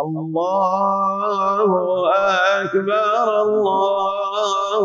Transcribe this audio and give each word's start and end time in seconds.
الله 0.00 1.68
أكبر 2.60 3.42
الله 3.42 4.82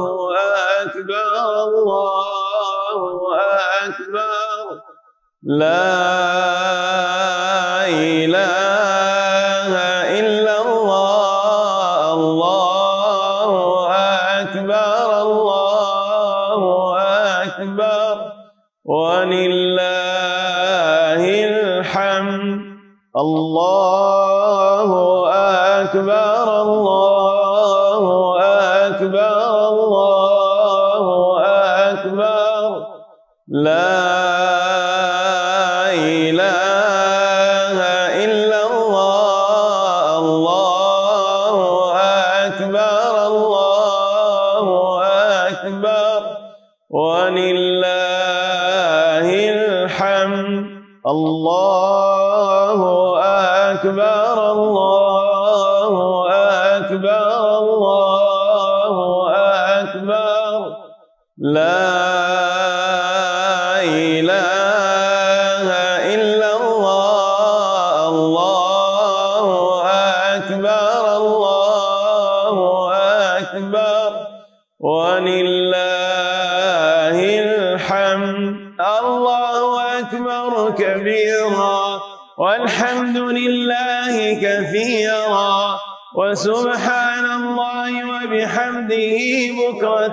أكبر 0.81 1.33
الله 1.67 3.11
أكبر. 3.85 4.81
لا 5.43 5.95
إله 7.87 8.84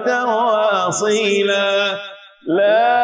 بكرة 0.03 0.25
واصيلا 0.27 1.97
لا 2.47 2.99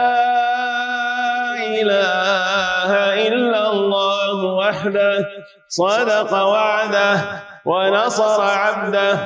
إله 1.79 2.91
إلا 3.29 3.71
الله 3.71 4.45
وحده 4.45 5.29
صدق 5.69 6.33
وعده 6.33 7.21
ونصر 7.65 8.43
عبده 8.43 9.19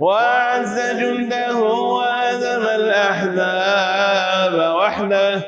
وأعز 0.00 0.80
جنده 1.00 1.56
وهزم 1.56 2.62
الأحزاب 2.66 4.54
وحده. 4.74 5.42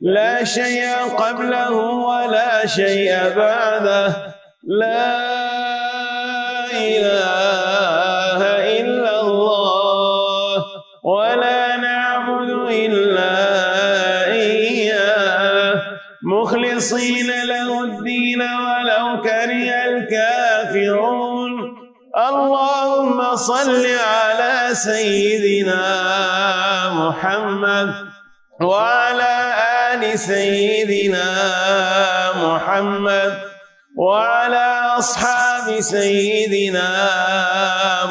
لا 0.00 0.44
شيء 0.44 0.86
قبله 1.18 1.72
ولا 2.10 2.66
شيء 2.66 3.34
بعده. 3.36 4.34
لا 4.64 5.16
إله 6.72 7.45
صل 23.46 23.86
على 23.86 24.74
سيدنا 24.74 25.84
محمد 26.90 27.94
وعلى 28.60 29.34
آل 29.92 30.18
سيدنا 30.18 31.28
محمد 32.36 33.32
وعلى 33.98 34.66
أصحاب 34.98 35.80
سيدنا 35.80 36.90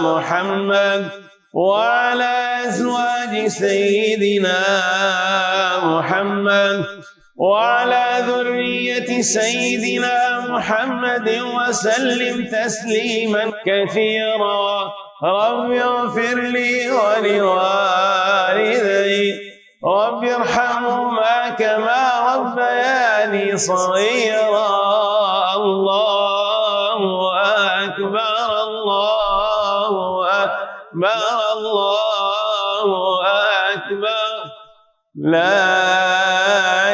محمد 0.02 1.10
وعلى 1.54 2.34
أزواج 2.68 3.48
سيدنا 3.48 4.60
محمد 5.84 6.86
وعلى 7.38 8.24
ذرية 8.28 9.22
سيدنا 9.22 10.40
محمد 10.40 11.30
وسلم 11.30 12.48
تسليما 12.48 13.52
كثيرا. 13.66 14.92
رب 15.24 15.72
اغفر 15.72 16.36
لي 16.36 16.92
ولوالدي. 16.92 17.56
رب 19.86 20.24
ارحمهما 20.24 21.50
كما 21.50 22.36
ربياني 22.36 23.58
صغيرا. 23.58 24.70
الله 25.56 27.00
أكبر 27.84 28.64
الله 28.64 29.94
أكبر 30.44 31.24
الله 31.56 32.88
أكبر. 33.74 34.36
لا 35.16 36.25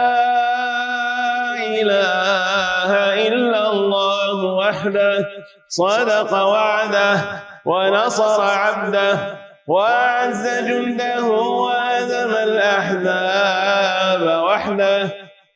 إله 1.80 2.90
إلا 3.28 3.70
الله 3.70 4.44
وحده 4.44 5.28
صدق 5.68 6.32
وعده 6.32 7.20
ونصر 7.64 8.42
عبده 8.42 9.18
وأعز 9.68 10.46
جنده 10.68 11.24
وهزم 11.24 12.30
الأحزاب 12.48 14.22
وحده. 14.44 15.08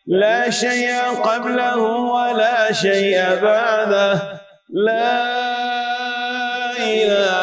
لا 0.07 0.51
شيء 0.51 0.91
قبله 1.25 1.77
ولا 2.17 2.73
شيء 2.73 3.39
بعده. 3.43 4.41
لا 4.71 5.41
إله 6.79 7.40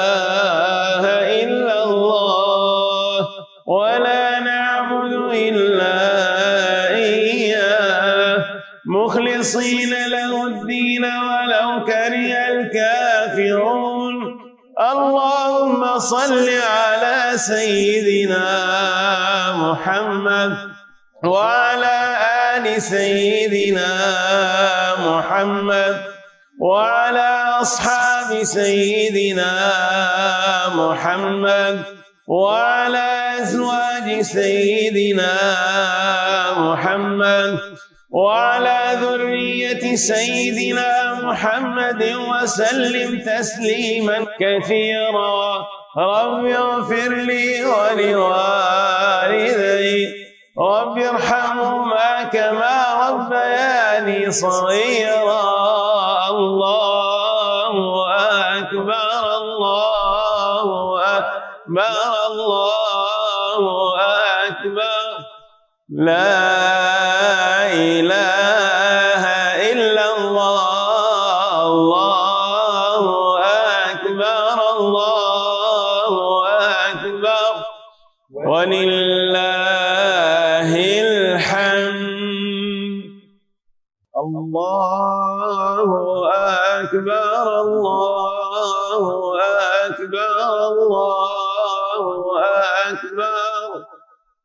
صل 16.08 16.50
على 16.50 17.38
سيدنا 17.38 18.48
محمد 19.56 20.54
وعلى 21.24 21.98
آل 22.56 22.82
سيدنا 22.82 23.92
محمد 25.08 25.96
وعلى 26.62 27.30
أصحاب 27.62 28.44
سيدنا 28.44 29.54
محمد 30.76 31.78
وعلى 32.28 33.08
أزواج 33.42 34.22
سيدنا 34.22 35.34
محمد 36.58 37.60
وعلى 38.12 38.80
ذرية 39.02 39.96
سيدنا 39.96 41.14
محمد 41.24 42.04
وسلم 42.30 43.10
تسليما 43.20 44.18
كثيرا. 44.40 45.68
رب 45.98 46.46
اغفر 46.46 47.10
لي 47.10 47.66
ولوالدي. 47.66 48.28
رب 50.60 50.98
ارحمهما 50.98 52.24
كما 52.24 53.10
ربياني 53.10 54.32
صغيرا. 54.32 55.42
الله 56.30 57.74
أكبر 58.58 59.20
الله 59.38 60.68
أكبر 61.18 62.00
الله 62.28 63.62
أكبر. 64.48 65.08
لا 65.90 66.38
إله 67.74 68.67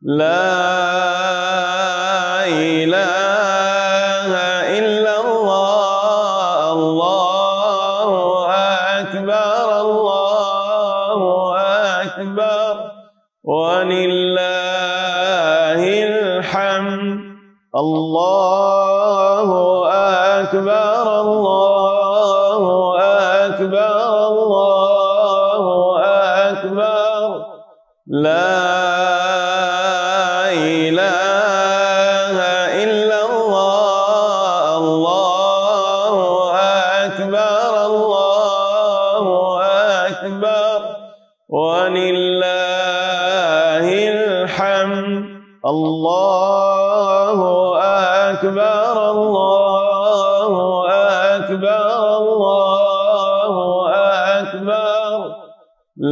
لا 0.04 1.51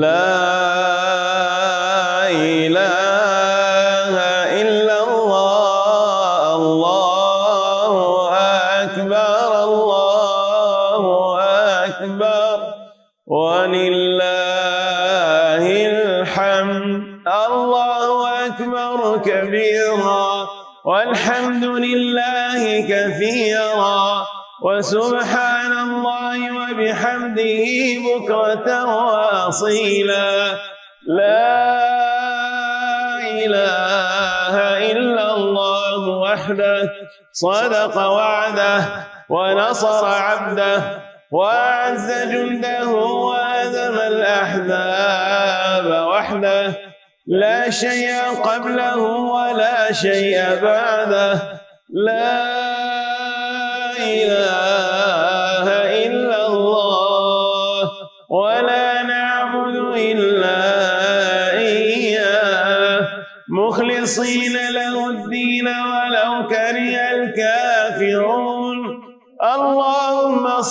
لا 0.00 0.32
إله 2.30 4.14
إلا 4.60 4.96
الله 5.04 6.56
الله 6.56 7.92
أكبر 8.82 9.50
الله 9.64 11.02
أكبر. 11.84 12.58
ولله 13.26 13.96
الحمد 15.92 17.28
الله 17.28 18.06
أكبر 18.46 18.98
كبيرا. 19.24 20.48
والحمد 20.84 21.64
لله 21.64 22.62
كثيرا. 22.88 24.26
وسبحان 24.60 25.72
الله 25.72 26.38
وبحمده 26.52 27.64
بكرة 28.04 28.68
واصيلا 29.50 30.58
لا 31.06 31.58
إله 33.42 34.54
إلا 34.92 35.34
الله 35.34 36.08
وحده 36.08 36.92
صدق 37.32 37.96
وعده 37.96 38.80
ونصر 39.28 40.06
عبده 40.06 40.82
وأعز 41.32 42.10
جنده 42.32 42.88
وهزم 42.88 43.96
الأحزاب 44.12 45.86
وحده. 46.06 46.72
لا 47.26 47.70
شيء 47.70 48.10
قبله 48.44 48.98
ولا 49.36 49.92
شيء 49.92 50.38
بعده. 50.62 51.38
لا 51.90 52.42
إله 53.98 54.89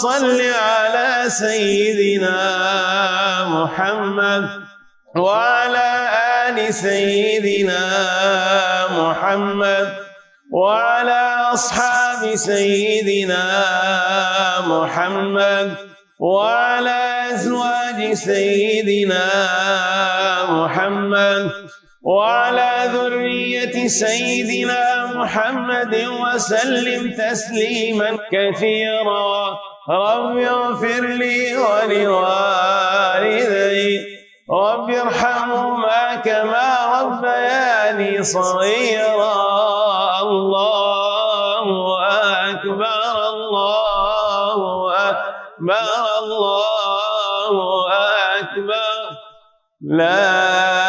صل 0.01 0.41
على 0.41 1.23
سيدنا 1.27 2.39
محمد 3.47 4.45
وعلى 5.15 5.89
آل 6.47 6.73
سيدنا 6.73 7.83
محمد 8.91 9.87
وعلى 10.53 11.21
أصحاب 11.53 12.35
سيدنا 12.35 13.43
محمد 14.67 15.75
وعلى 16.19 16.99
أزواج 17.33 18.13
سيدنا 18.13 19.25
محمد 20.49 21.51
وعلى 22.01 22.71
ذرية 22.93 23.87
سيدنا 23.87 25.05
محمد 25.05 25.95
وسلم 25.95 27.11
تسليما 27.11 28.17
كثيرا. 28.31 29.57
رب 29.89 30.37
اغفر 30.37 31.01
لي 31.01 31.57
ولوالدي. 31.57 32.19
رب 34.51 34.89
ارحمهما 34.89 36.15
كما 36.15 36.69
ربياني 37.01 38.23
صغيرا. 38.23 39.35
الله 40.21 41.65
أكبر 42.49 43.29
الله 43.29 44.57
أكبر 45.09 45.89
الله 46.19 47.53
أكبر. 48.39 48.99
لا 49.81 50.88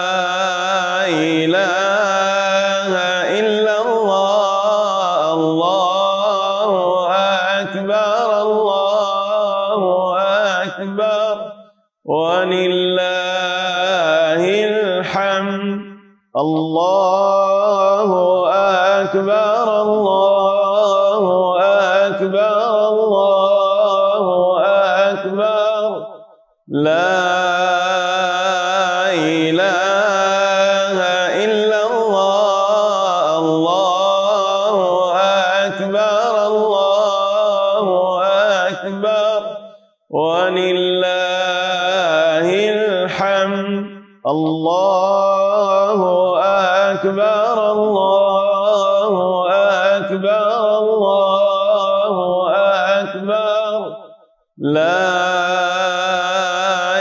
لا 54.61 55.01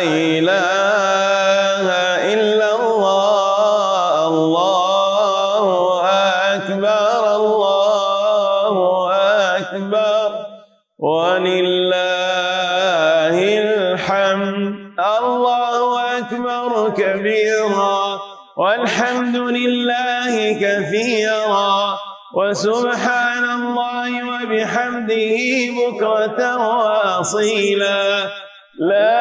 إله 0.00 1.86
إلا 2.32 2.68
الله 2.80 4.28
الله 4.28 5.64
أكبر 6.56 7.36
الله 7.36 8.72
أكبر. 9.56 10.30
ولله 10.98 12.16
الحمد 13.60 14.96
الله 15.20 16.00
أكبر 16.18 16.70
كبيرا. 16.96 18.20
والحمد 18.56 19.36
لله 19.36 20.34
كثيرا. 20.60 21.98
وسبحان 22.34 23.44
الله 23.44 24.10
وبحمده 24.22 25.36
بكرة 25.76 26.40
واصيلا 27.20 28.30
لا 28.80 29.20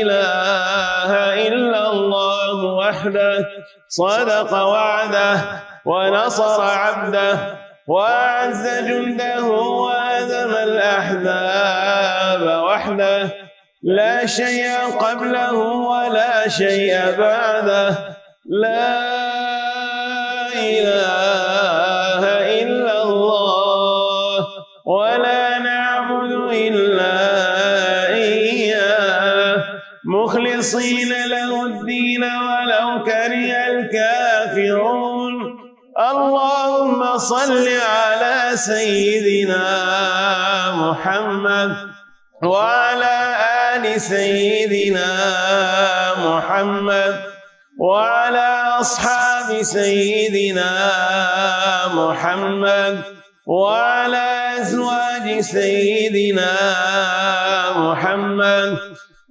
إله 0.00 1.10
إلا 1.48 1.82
الله 1.92 2.64
وحده 2.64 3.48
صدق 3.88 4.52
وعده 4.52 5.36
ونصر 5.84 6.62
عبده 6.62 7.38
وأعز 7.88 8.64
جنده 8.88 9.44
وهزم 9.44 10.52
الأحزاب 10.68 12.42
وحده. 12.64 13.28
لا 13.82 14.26
شيء 14.26 14.68
قبله 15.00 15.52
ولا 15.92 16.48
شيء 16.48 16.92
بعده. 17.18 17.88
لا 18.44 18.96
إله 20.52 21.13
صل 37.24 37.68
على 37.68 38.56
سيدنا 38.56 39.64
محمد 40.76 41.72
وعلى 42.42 43.16
آل 43.72 44.00
سيدنا 44.00 45.10
محمد 46.26 47.14
وعلى 47.80 48.48
أصحاب 48.80 49.62
سيدنا 49.62 50.72
محمد 51.94 53.02
وعلى 53.46 54.26
أزواج 54.60 55.40
سيدنا 55.40 56.52
محمد 57.76 58.78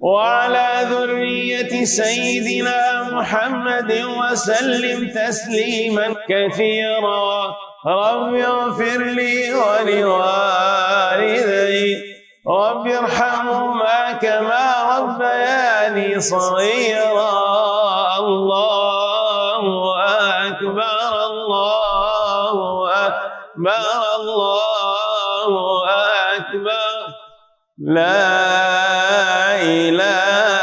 وعلى 0.00 0.68
ذرية 0.90 1.84
سيدنا 1.84 3.02
محمد 3.12 3.90
وسلم 4.18 4.98
تسليما 5.14 6.06
كثيرا. 6.28 7.54
رب 7.86 8.34
اغفر 8.34 8.98
لي 8.98 9.54
ولوالدي. 9.54 10.64
رب 12.48 12.86
ارحمهما 12.86 14.12
كما 14.12 14.98
ربياني 14.98 16.20
صغيرا. 16.20 17.32
الله 18.18 19.62
أكبر 20.46 21.08
الله 21.30 22.56
أكبر 23.06 23.86
الله 24.16 25.52
أكبر. 26.36 26.96
لا 27.78 28.24
إله 29.60 30.53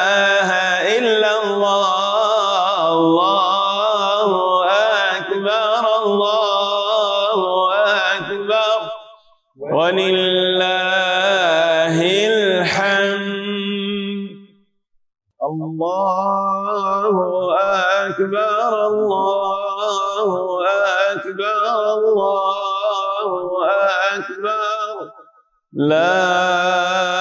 لا 25.81 27.20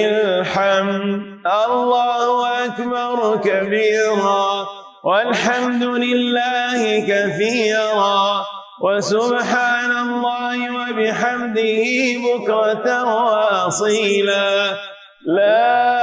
الحمد. 0.06 1.48
الله 1.66 2.66
أكبر 2.66 3.38
كبيرا. 3.38 4.68
والحمد 5.04 5.84
لله 5.84 7.00
كثيرا. 7.00 8.46
وسبحان 8.82 9.92
الله 9.92 10.58
وبحمده 10.72 11.84
بكرة 12.24 13.04
وأصيلا. 13.04 14.72
لا 15.28 15.98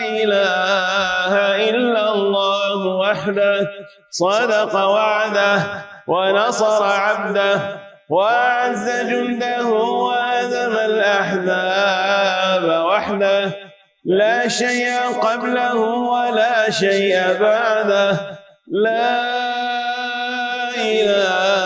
إله 0.00 1.32
إلا 1.70 2.12
الله 2.12 2.86
وحده. 2.86 3.68
صدق 4.10 4.74
وعده 4.74 5.62
ونصر 6.06 6.84
عبده. 6.84 7.85
وأعز 8.10 8.90
جنده 9.10 9.66
وهزم 9.66 10.72
الأحزاب 10.90 12.64
وحده. 12.86 13.50
لا 14.04 14.48
شيء 14.48 14.96
قبله 15.20 15.74
ولا 16.14 16.70
شيء 16.70 17.16
بعده. 17.40 18.10
لا 18.68 19.20
إله 20.76 21.65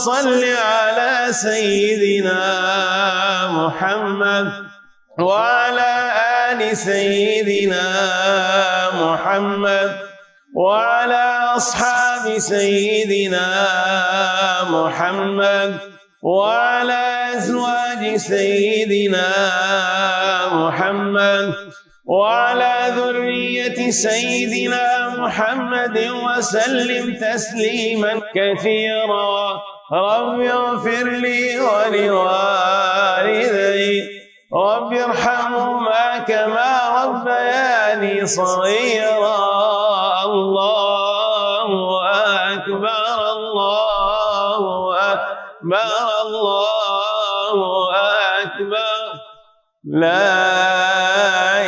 صل 0.00 0.44
على 0.44 1.26
سيدنا 1.30 2.40
محمد 3.52 4.52
وعلى 5.18 5.92
آل 6.50 6.76
سيدنا 6.76 7.86
محمد 8.94 9.90
وعلى 10.56 11.24
أصحاب 11.56 12.38
سيدنا 12.38 13.46
محمد 14.70 15.78
وعلى 16.22 17.02
أزواج 17.36 18.16
سيدنا 18.16 19.28
محمد 20.52 21.54
وعلى 22.10 22.74
ذرية 22.96 23.90
سيدنا 23.90 25.08
محمد 25.18 25.98
وسلم 26.26 27.14
تسليما 27.14 28.20
كثيرا. 28.34 29.62
رب 29.92 30.40
اغفر 30.40 31.04
لي 31.04 31.60
ولوالدي. 31.60 32.30
رب 34.54 34.92
ارحمهما 34.92 36.18
كما 36.18 36.70
ربياني 37.04 38.26
صغيرا. 38.26 39.38
الله 40.24 41.68
أكبر 42.52 43.14
الله 43.36 44.62
أكبر 45.12 46.02
الله 46.26 47.58
أكبر. 48.42 49.02
لا 49.84 50.99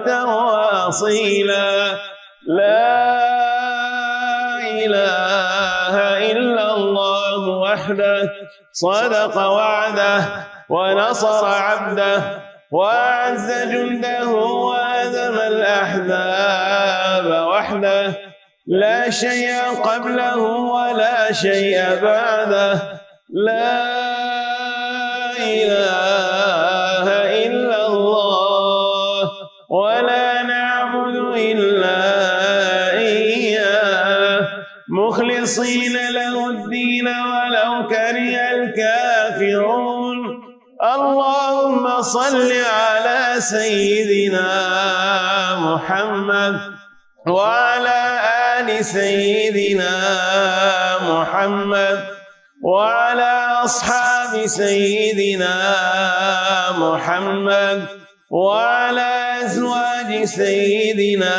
بكرة 0.00 0.24
واصيلا 0.24 1.98
لا 2.46 3.00
إله 4.84 5.94
إلا 6.32 6.74
الله 6.74 7.48
وحده 7.48 8.32
صدق 8.72 9.36
وعده 9.36 10.24
ونصر 10.68 11.46
عبده 11.46 12.22
وأعز 12.72 13.50
جنده 13.50 14.28
وهزم 14.28 15.34
الأحزاب 15.52 17.26
وحده. 17.48 18.12
لا 18.66 19.10
شيء 19.10 19.52
قبله 19.84 20.36
ولا 20.76 21.32
شيء 21.32 21.98
بعده. 22.02 23.00
لا 23.30 23.90
إله 25.38 26.29
صل 42.12 42.52
على 42.52 43.34
سيدنا 43.38 44.50
محمد 45.58 46.56
وعلى 47.26 48.00
آل 48.58 48.84
سيدنا 48.84 49.94
محمد 51.02 51.98
وعلى 52.64 53.32
أصحاب 53.64 54.46
سيدنا 54.46 55.54
محمد 56.78 57.86
وعلى 58.30 59.10
أزواج 59.44 60.24
سيدنا 60.24 61.36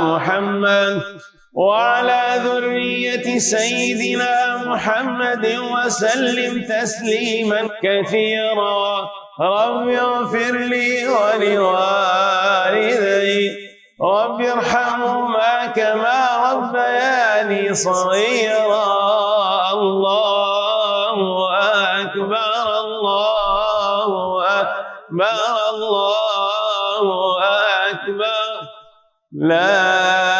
محمد 0.00 1.02
وعلى 1.52 2.22
ذرية 2.44 3.38
سيدنا 3.38 4.56
محمد 4.56 5.46
وسلم 5.46 6.62
تسليما 6.62 7.68
كثيرا. 7.82 9.08
رب 9.40 9.88
اغفر 9.88 10.52
لي 10.56 11.08
ولوالدي. 11.08 11.70
رب 14.02 14.40
ارحمهما 14.40 15.66
كما 15.66 16.20
ربياني 16.52 17.74
صغيرا. 17.74 18.86
الله 19.72 21.18
أكبر 22.00 22.80
الله 22.80 24.08
أكبر 24.60 25.50
الله 25.70 27.04
أكبر. 27.90 28.50
لا 29.32 30.39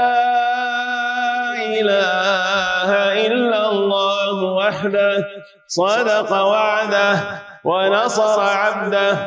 إله 1.79 2.89
إلا 3.27 3.69
الله 3.69 4.43
وحده 4.43 5.27
صدق 5.67 6.31
وعده 6.31 7.19
ونصر 7.63 8.41
عبده 8.41 9.17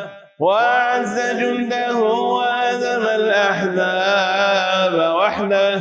وأعز 0.41 1.19
جنده 1.41 1.97
وهزم 1.97 3.03
الأحزاب 3.21 4.95
وحده. 5.15 5.81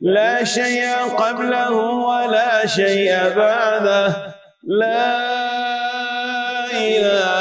لا 0.00 0.44
شيء 0.44 0.84
قبله 1.18 1.70
ولا 2.10 2.66
شيء 2.66 3.32
بعده. 3.36 4.34
لا 4.64 5.24
إله 6.72 7.33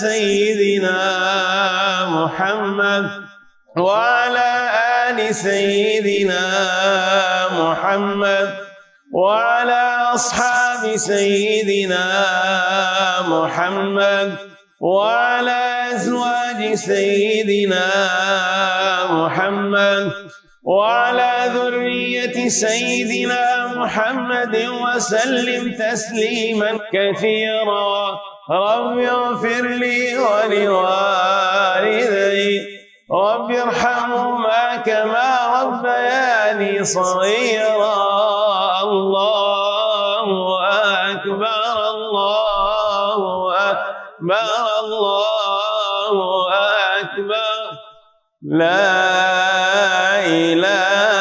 سيدنا 0.00 1.00
محمد 2.16 3.06
وعلى 3.76 4.50
آل 5.08 5.34
سيدنا 5.34 6.44
محمد 7.60 8.48
وعلى 9.12 9.82
أصحاب 10.14 10.96
سيدنا 10.96 12.06
محمد 13.28 14.30
وعلى 14.80 15.60
أزواج 15.94 16.74
سيدنا 16.74 17.86
محمد 19.10 20.12
وعلى 20.64 21.32
ذرية 21.54 22.48
سيدنا 22.48 23.44
محمد 23.76 24.54
وسلم 24.56 25.62
تسليما 25.72 26.70
كثيرا. 26.94 28.18
رب 28.50 28.98
اغفر 28.98 29.62
لي 29.62 30.18
ولوالدي. 30.18 31.50
رب 33.12 33.50
ارحمهما 33.50 34.76
كما 34.76 35.30
ربياني 35.62 36.84
صغيرا. 36.84 37.94
الله 38.82 40.26
أكبر 41.10 41.72
الله 41.90 43.20
أكبر 43.70 44.52
الله 44.80 46.14
أكبر. 47.00 47.60
لا 48.42 48.90
إله 50.26 51.19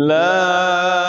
لا 0.00 0.99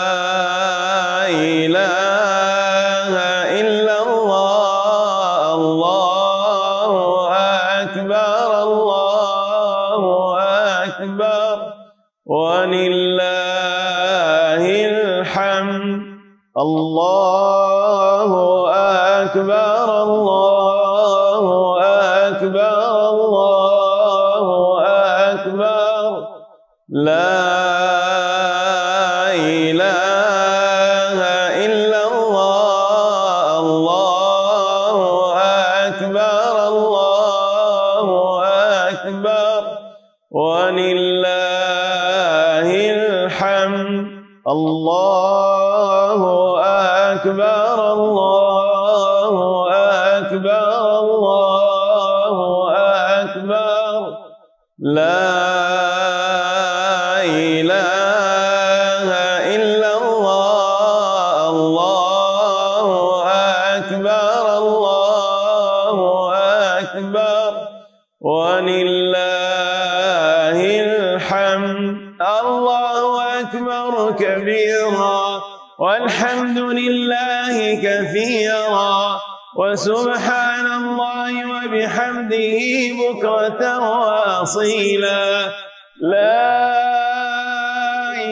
بكرة 83.52 83.78
واصيلا 83.78 85.52
لا 86.00 86.52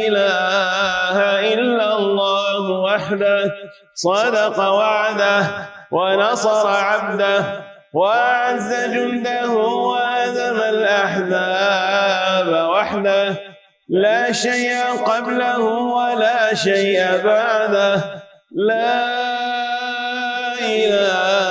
إله 0.07 1.17
إلا 1.55 1.97
الله 1.97 2.71
وحده 2.71 3.53
صدق 3.95 4.59
وعده 4.59 5.47
ونصر 5.91 6.69
عبده 6.69 7.45
وأعز 7.95 8.75
جنده 8.95 9.51
وهزم 9.51 10.57
الأحزاب 10.75 12.49
وحده. 12.71 13.37
لا 13.89 14.33
شيء 14.33 14.79
قبله 15.07 15.59
ولا 15.99 16.55
شيء 16.55 17.23
بعده. 17.25 18.23
لا 18.53 19.11
إله 20.61 21.50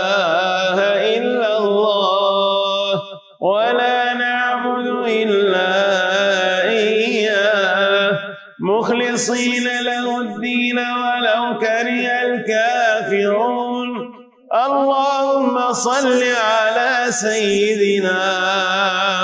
صل 15.80 16.24
على 16.24 17.12
سيدنا 17.12 18.20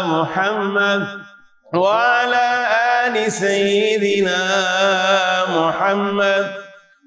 محمد 0.08 1.08
وعلى 1.74 2.48
آل 3.06 3.32
سيدنا 3.32 4.42
محمد 5.50 6.46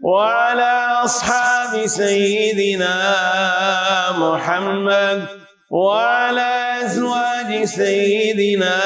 وعلى 0.04 0.72
أصحاب 1.04 1.86
سيدنا 1.86 2.96
محمد 4.18 5.26
وعلى 5.70 6.50
أزواج 6.84 7.64
سيدنا 7.64 8.76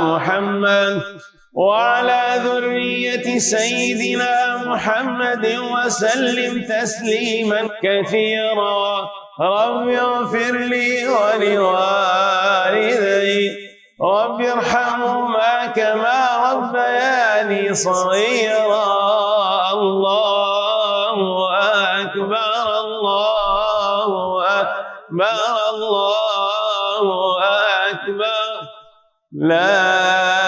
محمد 0.00 1.02
وعلى 1.58 2.22
ذرية 2.44 3.38
سيدنا 3.38 4.56
محمد 4.66 5.46
وسلم 5.74 6.62
تسليما 6.62 7.68
كثيرا. 7.82 9.10
رب 9.40 9.88
اغفر 9.88 10.52
لي 10.52 11.08
ولوالدي. 11.08 11.98
رب 14.02 14.40
ارحمهما 14.40 15.66
كما 15.66 16.18
ربياني 16.52 17.74
صغيرا. 17.74 18.86
الله 19.72 21.16
أكبر 22.00 22.62
الله 22.84 24.10
أكبر 24.60 25.50
الله 25.74 27.06
أكبر. 27.90 28.50
لا 29.32 30.47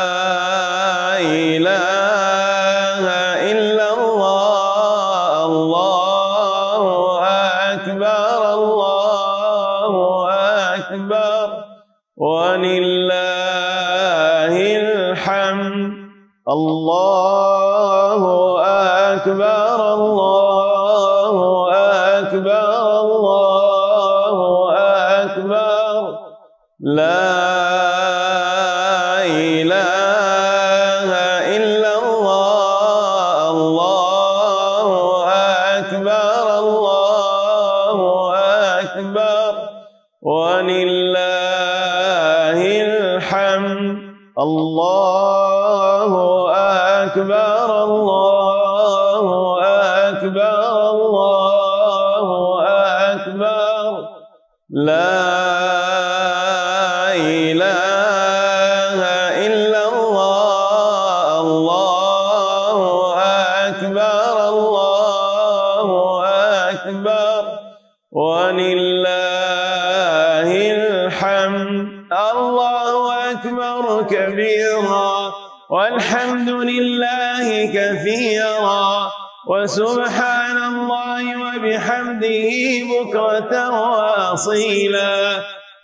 بكرة 83.41 83.89
واصيلا 83.89 85.41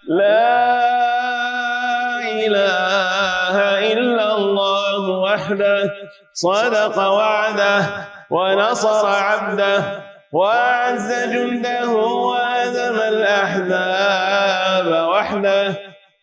لا 0.07 0.57
إله 2.45 3.55
إلا 3.93 4.35
الله 4.35 5.09
وحده 5.09 5.93
صدق 6.33 6.97
وعده 6.97 7.85
ونصر 8.29 9.07
عبده 9.07 9.83
وأعز 10.33 11.13
جنده 11.33 11.89
وهزم 11.89 12.95
الأحزاب 13.13 14.87
وحده. 15.09 15.75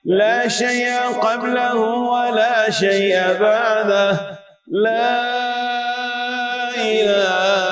لا 0.05 0.49
شيء 0.49 0.97
قبله 1.23 1.77
ولا 2.14 2.70
شيء 2.70 3.16
بعده. 3.40 4.11
لا 4.68 5.20
إله 6.77 7.63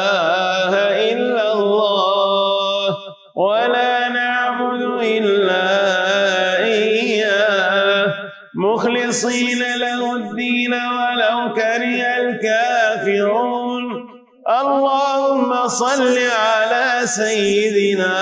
صل 15.73 16.19
على 16.19 17.07
سيدنا 17.07 18.17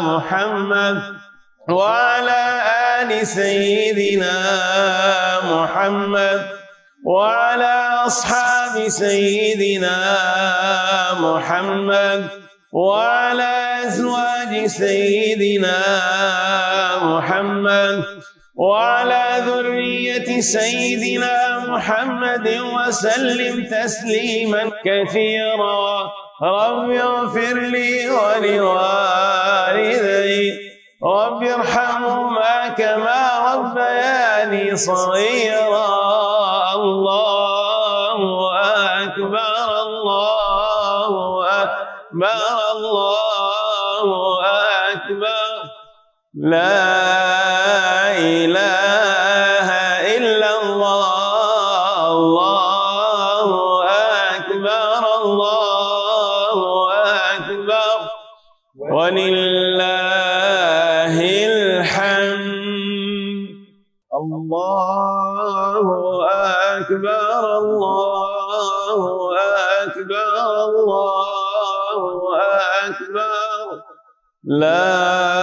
محمد 0.00 1.02
وعلى 1.68 2.42
آل 3.00 3.26
سيدنا 3.26 4.36
محمد 5.44 6.40
وعلى 7.04 7.74
أصحاب 8.06 8.88
سيدنا 8.88 9.98
محمد 11.20 12.28
وعلى 12.72 13.52
أزواج 13.84 14.66
سيدنا 14.66 15.80
محمد 17.02 18.04
وعلى 18.56 19.24
ذرية 19.46 20.40
سيدنا 20.40 21.58
محمد 21.68 22.48
وسلم 22.48 23.54
تسليما 23.64 24.62
كثيرا. 24.84 26.27
رب 26.42 26.90
اغفر 26.90 27.54
لي 27.54 28.10
ولوالدي. 28.10 29.18
رب 31.04 31.42
ارحمهما 31.42 32.68
كما 32.68 33.54
ربياني 33.54 34.76
صغيرا. 34.76 35.88
الله 36.74 38.18
أكبر 39.02 39.82
الله 39.82 41.12
أكبر 41.62 42.56
الله 42.72 44.06
أكبر. 44.92 45.52
لا 46.34 46.88
إله 48.18 48.87
لا 74.48 75.37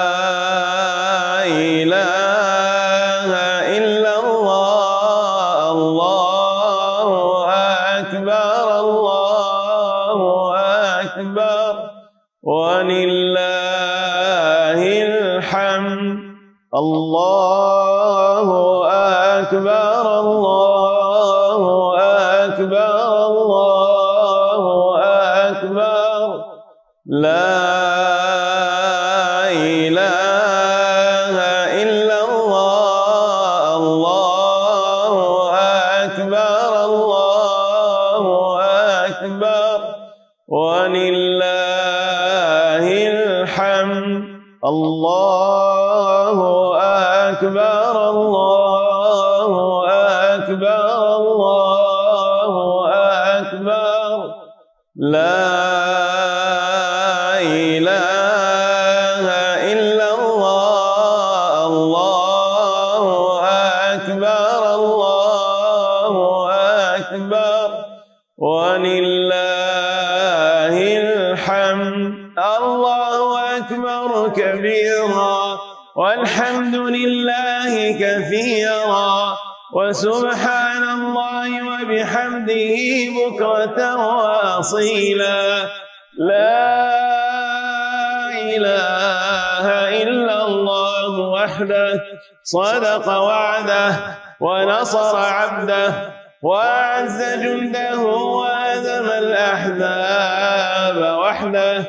صدق 92.45 93.07
وعده 93.07 93.95
ونصر 94.39 95.17
عبده 95.17 95.93
وأعز 96.41 97.23
جنده 97.41 97.99
وأذم 97.99 99.09
الأحزاب 99.23 100.97
وحده. 101.19 101.85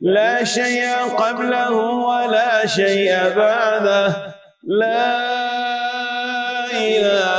لا 0.00 0.44
شيء 0.44 0.88
قبله 1.16 1.70
ولا 2.10 2.66
شيء 2.66 3.12
بعده. 3.36 4.06
لا 4.64 5.18
إله 6.72 7.37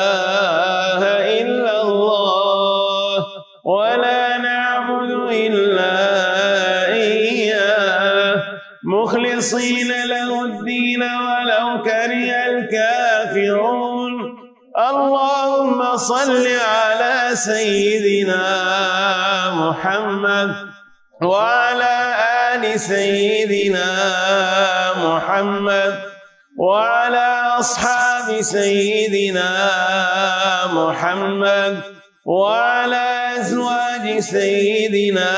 صل 16.09 16.47
على 16.47 17.35
سيدنا 17.35 18.45
محمد 19.53 20.55
وعلى 21.21 21.95
آل 22.53 22.79
سيدنا 22.79 23.91
محمد 25.05 25.93
وعلى 26.57 27.27
أصحاب 27.59 28.41
سيدنا 28.41 29.51
محمد 30.73 31.81
وعلى 32.25 33.05
أزواج 33.37 34.19
سيدنا 34.19 35.33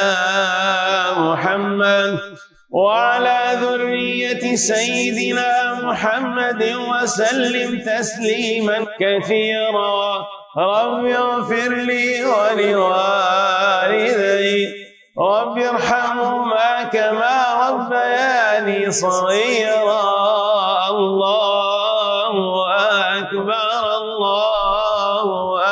محمد 1.18 2.20
وعلى 2.72 3.40
ذرية 3.62 4.56
سيدنا 4.56 5.74
محمد 5.84 6.64
وسلم 6.64 7.80
تسليما 7.80 8.86
كثيرا. 9.00 10.41
رب 10.58 11.06
اغفر 11.06 11.70
لي 11.70 12.26
ولوالدي. 12.26 12.92
رب 15.20 15.58
ارحمهما 15.58 16.84
كما 16.84 17.70
ربياني 17.70 18.92
صغيرا. 18.92 20.04
الله 20.90 22.34
أكبر 23.18 23.70
الله 23.98 25.28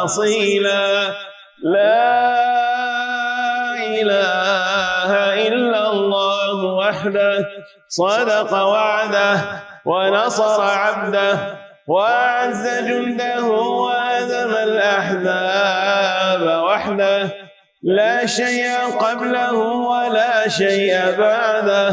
واصيلا 0.00 1.12
لا 1.62 2.08
إله 4.00 5.10
إلا 5.48 5.90
الله 5.92 6.64
وحده 6.64 7.48
صدق 7.88 8.52
وعده 8.52 9.40
ونصر 9.84 10.62
عبده 10.62 11.38
وأعز 11.88 12.68
جنده 12.88 13.44
وهزم 13.44 14.50
الأحزاب 14.68 16.42
وحده. 16.64 17.30
لا 17.82 18.26
شيء 18.26 18.72
قبله 19.00 19.52
ولا 19.92 20.48
شيء 20.48 20.94
بعده. 21.18 21.88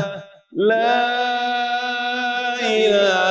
لا 0.54 1.08
إله 2.62 3.27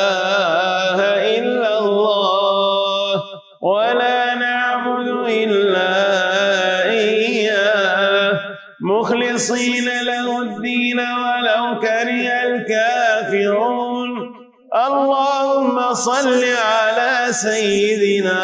سيدنا 17.37 18.41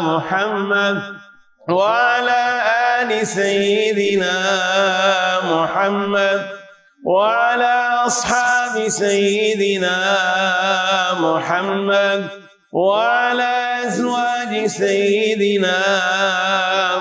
محمد 0.00 1.02
وعلى 1.68 2.42
آل 3.00 3.26
سيدنا 3.26 4.36
محمد 5.44 6.40
وعلى 7.06 7.74
أصحاب 8.06 8.88
سيدنا 8.88 9.96
محمد 11.20 12.28
وعلى 12.72 13.52
أزواج 13.86 14.66
سيدنا 14.66 15.78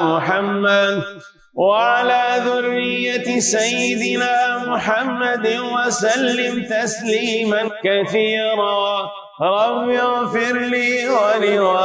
محمد 0.01 1.03
وعلى 1.55 2.23
ذرية 2.45 3.39
سيدنا 3.39 4.57
محمد 4.57 5.47
وسلم 5.47 6.63
تسليما 6.63 7.69
كثيرا. 7.83 9.09
رب 9.41 9.89
اغفر 9.89 10.53
لي 10.53 11.09
ولوالدي. 11.09 11.75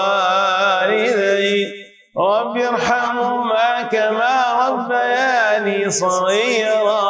رب 2.18 2.56
ارحمهما 2.56 3.82
كما 3.82 4.68
ربياني 4.68 5.90
صغيرا. 5.90 7.02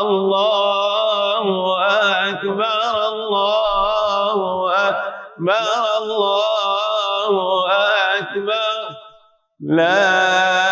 الله 0.00 1.44
أكبر 2.30 3.08
الله 3.08 4.38
أكبر 4.88 5.70
الله 5.98 7.32
أكبر. 8.18 8.78
لا 9.60 10.71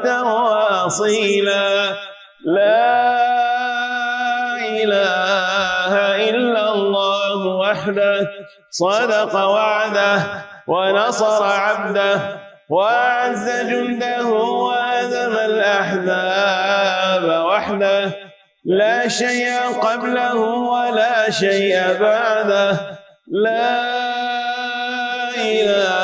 بكرة 0.00 0.22
واصيلا 0.22 1.94
لا 2.44 2.96
إله 4.80 5.92
إلا 6.30 6.72
الله 6.72 7.46
وحده 7.46 8.30
صدق 8.70 9.34
وعده 9.34 10.22
ونصر 10.66 11.44
عبده 11.44 12.20
وأعز 12.70 13.50
جنده 13.70 14.26
وهزم 14.26 15.32
الأحزاب 15.32 17.24
وحده. 17.44 18.10
لا 18.64 19.08
شيء 19.08 19.52
قبله 19.82 20.34
ولا 20.74 21.30
شيء 21.30 21.98
بعده. 22.00 22.98
لا 23.28 23.80
إله 25.36 25.99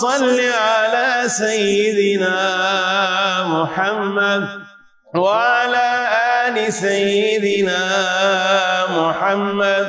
صل 0.00 0.40
على 0.40 1.28
سيدنا 1.28 2.38
محمد 3.44 4.48
وعلى 5.14 5.88
آل 6.46 6.72
سيدنا 6.72 7.82
محمد 8.98 9.86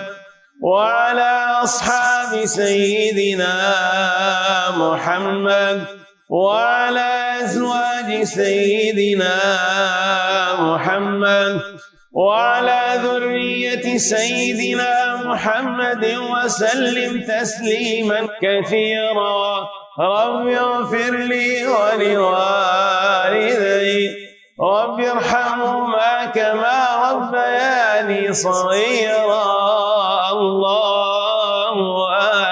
وعلى 0.64 1.32
أصحاب 1.64 2.46
سيدنا 2.46 3.56
محمد 4.76 5.80
وعلى 6.30 7.10
أزواج 7.44 8.24
سيدنا 8.24 9.36
محمد 10.60 11.62
وعلى 12.12 12.82
ذرية 13.04 13.98
سيدنا 13.98 15.16
محمد 15.26 16.04
وسلم 16.32 17.12
تسليما 17.24 18.20
كثيرا. 18.44 19.68
رب 20.02 20.48
اغفر 20.48 21.12
لي 21.32 21.68
ولوالدي. 21.68 22.32
رب 24.62 25.00
ارحمهما 25.00 26.26
كما 26.26 26.80
ربياني 27.12 28.34
صغيرا. 28.34 29.46
الله 30.32 31.76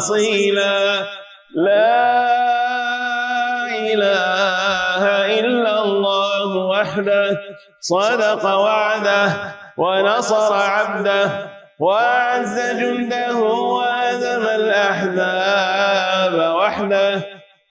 واصيلا 0.00 1.04
لا 1.54 2.00
إله 3.92 5.02
إلا 5.40 5.82
الله 5.82 6.56
وحده 6.56 7.40
صدق 7.80 8.44
وعده 8.44 9.32
ونصر 9.76 10.54
عبده 10.54 11.30
وأعز 11.80 12.60
جنده 12.80 13.36
وهزم 13.36 14.44
الأحزاب 14.60 16.34
وحده. 16.56 17.22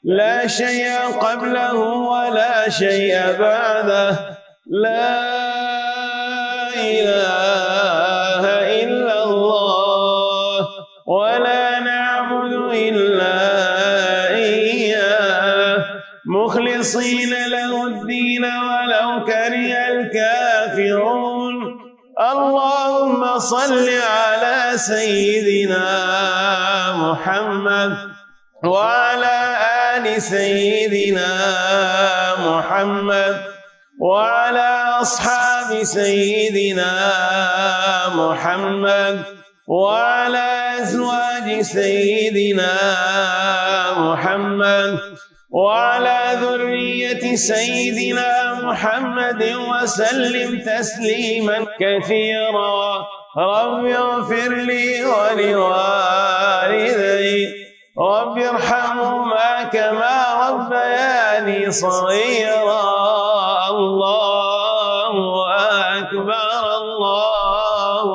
لا 0.04 0.48
شيء 0.48 0.90
قبله 1.22 1.74
ولا 2.14 2.70
شيء 2.70 3.18
بعده. 3.40 4.38
لا 4.68 5.20
إله 6.78 7.49
صل 23.50 23.90
على 23.90 24.78
سيدنا 24.78 25.88
محمد 26.94 27.98
وعلى 28.64 29.38
آل 29.96 30.22
سيدنا 30.22 31.32
محمد 32.40 33.36
وعلى 34.02 34.70
أصحاب 35.02 35.84
سيدنا 35.84 36.94
محمد 38.16 39.24
وعلى 39.68 40.48
أزواج 40.82 41.62
سيدنا 41.62 42.74
محمد 43.98 45.00
وعلى 45.52 46.38
ذرية 46.42 47.36
سيدنا 47.36 48.54
محمد 48.54 49.44
وسلم 49.44 50.60
تسليما 50.62 51.66
كثيرا. 51.80 53.06
رب 53.38 53.86
اغفر 53.86 54.50
لي 54.50 55.06
ولوالدي. 55.06 55.70
رب 58.00 58.38
ارحمهما 58.38 59.64
كما 59.64 60.50
ربياني 60.50 61.72
صغيرا. 61.72 62.84
الله 63.70 65.14
أكبر 65.98 66.78
الله 66.78 68.08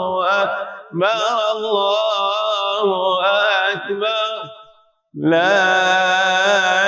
أكبر 0.42 1.22
الله 1.54 2.86
أكبر. 3.72 4.34
لا 5.14 6.23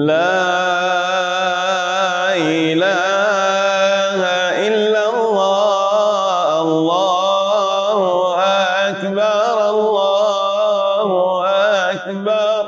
لا 0.00 0.32
إله 2.36 4.20
إلا 4.68 5.02
الله 5.10 6.60
الله 6.62 7.98
أكبر 8.88 9.56
الله 9.70 11.08
أكبر. 11.90 12.64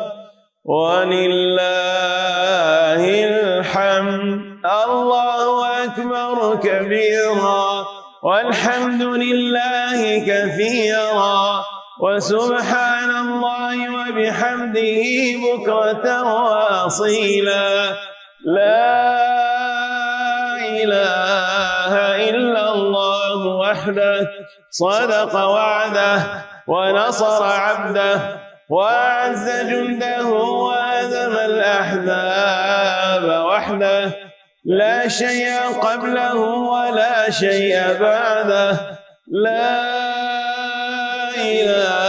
ولله 0.65 1.83
الحمد 3.25 4.41
الله 4.85 5.45
أكبر 5.85 6.57
كبيرا. 6.57 7.87
والحمد 8.23 9.03
لله 9.03 10.01
كثيرا. 10.19 11.65
وسبحان 12.03 13.11
الله 13.11 13.77
وبحمده 13.95 15.03
بكرة 15.43 16.07
وأبدا 16.23 16.62
واصيلا 16.83 17.95
لا 18.45 18.91
إله 20.83 21.93
إلا 22.29 22.73
الله 22.75 23.47
وحده 23.47 24.31
صدق 24.71 25.35
وعده 25.35 26.23
ونصر 26.67 27.45
عبده 27.45 28.21
وأعز 28.71 29.51
جنده 29.71 30.27
وأذم 30.27 31.37
الأحزاب 31.51 33.25
وحده. 33.47 34.13
لا 34.65 35.09
شيء 35.09 35.55
قبله 35.83 36.35
ولا 36.75 37.31
شيء 37.31 37.77
بعده. 38.01 38.71
لا 39.29 39.83
إله 41.37 42.02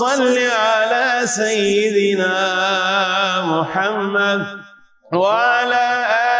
صل 0.00 0.38
على 0.38 1.26
سيدنا 1.26 2.36
محمد 3.44 4.46
وعلى 5.12 5.86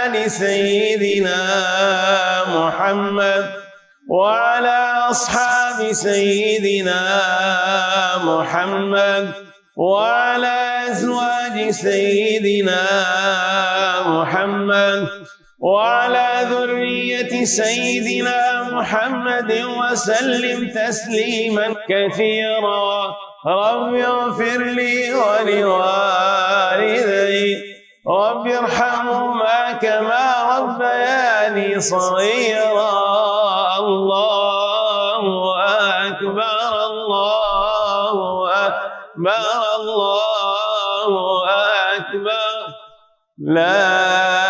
آل 0.05 0.31
سيدنا 0.31 1.41
محمد 2.57 3.45
وعلى 4.09 4.79
أصحاب 5.11 5.93
سيدنا 5.93 7.03
محمد 8.25 9.33
وعلى 9.77 10.57
أزواج 10.89 11.71
سيدنا 11.71 12.83
محمد 14.07 15.09
وعلى 15.61 16.29
ذرية 16.51 17.45
سيدنا 17.45 18.63
محمد 18.63 19.53
وسلم 19.53 20.69
تسليما 20.69 21.75
كثيرا. 21.89 23.15
رب 23.47 23.95
اغفر 23.95 24.59
لي 24.59 25.15
ولوالدي. 25.15 25.81
رب 28.09 28.47
ارحمهما 28.47 29.73
كما 29.73 30.59
ربياني 30.59 31.81
صغيرا. 31.81 32.93
الله 33.79 35.23
أكبر 36.09 36.87
الله 36.87 38.17
أكبر 38.67 39.49
الله 39.77 41.11
أكبر. 41.97 42.57
لا 43.39 44.50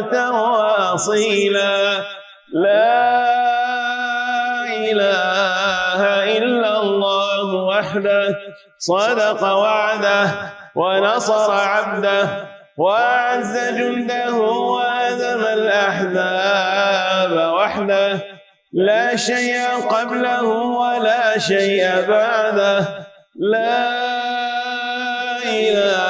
بكرة 0.00 0.30
واصيلا 0.30 2.04
لا 2.52 3.20
إله 4.90 6.00
إلا 6.36 6.80
الله 6.80 7.54
وحده 7.54 8.38
صدق 8.78 9.42
وعده 9.42 10.30
ونصر 10.74 11.52
عبده 11.52 12.28
وأعز 12.78 13.58
جنده 13.58 14.34
وأذم 14.34 15.44
الأحزاب 15.58 17.32
وحده. 17.54 18.20
لا 18.72 19.16
شيء 19.16 19.62
قبله 19.90 20.42
ولا 20.82 21.38
شيء 21.38 22.06
بعده. 22.08 23.06
لا 23.36 23.90
إله 25.44 26.09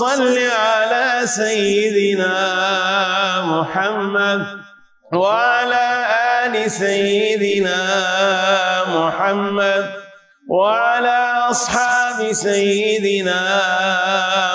صل 0.00 0.38
على 0.38 1.26
سيدنا 1.26 2.36
محمد 3.44 4.46
وعلى 5.12 5.86
آل 6.44 6.70
سيدنا 6.70 7.82
محمد 8.96 9.84
وعلى 10.48 11.18
أصحاب 11.50 12.32
سيدنا 12.32 13.42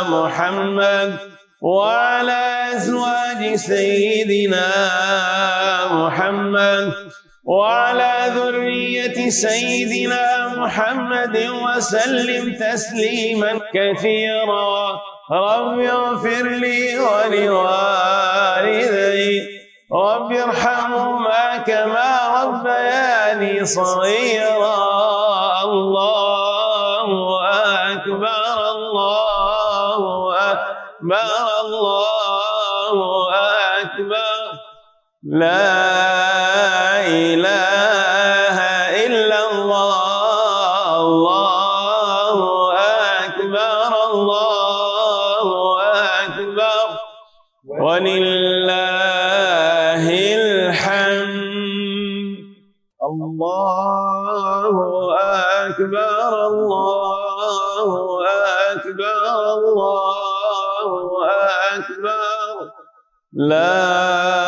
محمد 0.10 1.18
وعلى 1.62 2.42
أزواج 2.74 3.56
سيدنا 3.56 4.70
محمد 5.92 6.94
وعلى 7.46 8.14
ذرية 8.36 9.30
سيدنا 9.30 10.48
محمد 10.58 11.38
وسلم 11.38 12.54
تسليما 12.54 13.60
كثيرا. 13.74 15.15
رب 15.32 15.80
اغفر 15.80 16.44
لي 16.44 17.00
ولوالدي. 17.00 17.66
رب 19.94 20.32
ارحمهما 20.32 21.58
كما 21.58 22.44
ربياني 22.44 23.66
صغيرا. 23.66 24.78
الله 25.64 27.08
أكبر 27.92 28.46
الله 28.72 30.02
أكبر 30.52 31.32
الله 31.62 32.98
أكبر. 33.82 34.42
لا 35.26 35.72
إله 37.08 37.95
لا 63.36 64.45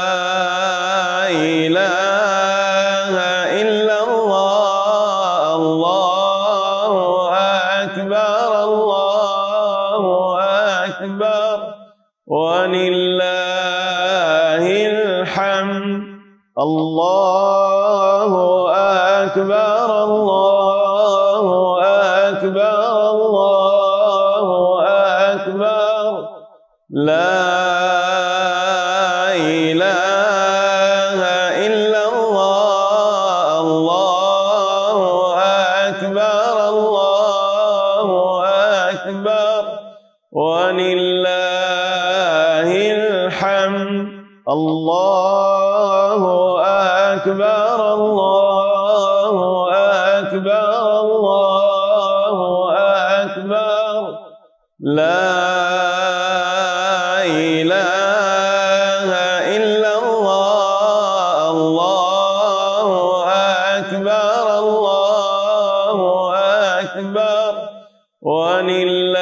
ولله 68.21 69.21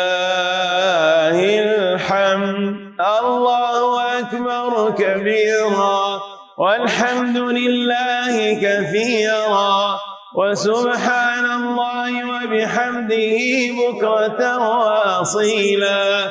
الحمد. 1.60 2.76
الله 3.20 4.20
أكبر 4.20 4.92
كبيرا. 4.92 6.22
والحمد 6.58 7.38
لله 7.38 8.54
كثيرا. 8.54 10.00
وسبحان 10.36 11.46
الله 11.46 12.12
وبحمده 12.26 13.38
بكرة 13.78 14.58
وأصيلا. 14.58 16.30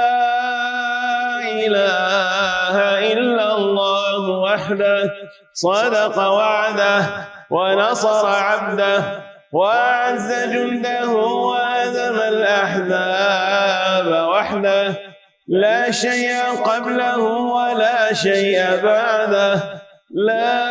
إله 1.43 2.75
إلا 3.13 3.55
الله 3.55 4.29
وحده. 4.29 5.13
صدق 5.53 6.17
وعده 6.17 7.27
ونصر 7.49 8.27
عبده. 8.27 9.32
وأعز 9.53 10.33
جنده 10.53 11.09
وهزم 11.09 12.15
الأحزاب 12.33 14.07
وحده. 14.29 14.93
لا 15.47 15.91
شيء 15.91 16.33
قبله 16.65 17.17
ولا 17.57 18.13
شيء 18.13 18.81
بعده. 18.83 19.81
لا 20.11 20.63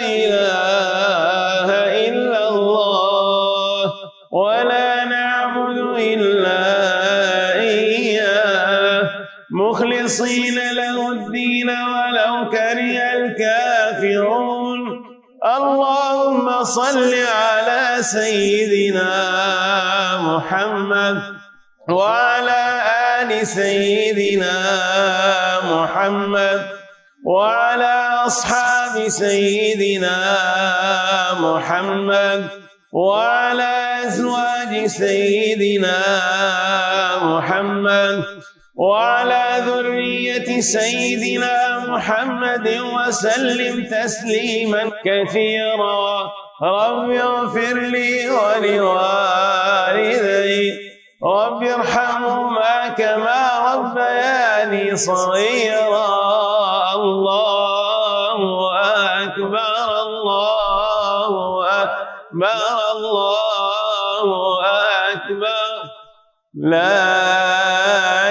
إله 0.00 0.93
صل 16.74 17.14
على 17.14 18.02
سيدنا 18.02 19.12
محمد 20.18 21.22
وعلى 21.88 22.62
آل 23.20 23.46
سيدنا 23.46 24.56
محمد 25.64 26.60
وعلى 27.26 27.94
أصحاب 28.26 29.08
سيدنا 29.08 30.18
محمد 31.40 32.48
وعلى 32.92 33.72
أزواج 34.06 34.86
سيدنا 34.86 35.98
محمد 37.22 38.24
وعلى 38.76 39.62
ذرية 39.66 40.60
سيدنا 40.60 41.78
محمد 41.78 42.68
وسلم 42.68 43.84
تسليما 43.86 44.90
كثيرا. 45.04 46.30
رب 46.62 47.10
اغفر 47.10 47.74
لي 47.74 48.30
ولوالدي. 48.30 48.94
رب 51.24 51.62
ارحمهما 51.62 52.88
كما 52.88 53.74
ربياني 53.74 54.96
صغيرا. 54.96 56.08
الله 56.94 58.38
أكبر 59.22 60.02
الله 60.02 61.32
أكبر 61.82 62.64
الله 62.94 64.26
أكبر. 65.12 65.74
لا 66.54 67.63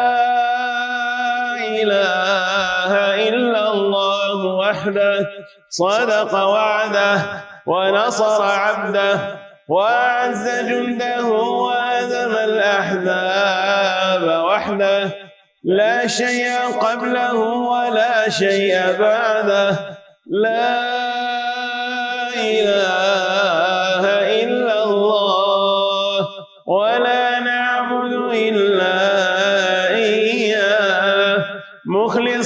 إله 1.81 2.91
إلا 3.29 3.71
الله 3.71 4.45
وحده 4.45 5.29
صدق 5.69 6.33
وعده 6.33 7.21
ونصر 7.65 8.43
عبده 8.43 9.19
وأعز 9.69 10.47
جنده 10.69 11.25
وهزم 11.25 12.31
الأحزاب 12.49 14.23
وحده. 14.45 15.09
لا 15.63 16.07
شيء 16.07 16.47
قبله 16.81 17.33
ولا 17.73 18.29
شيء 18.29 18.95
بعده. 18.99 19.97
لا 20.27 20.87
إله 22.35 22.96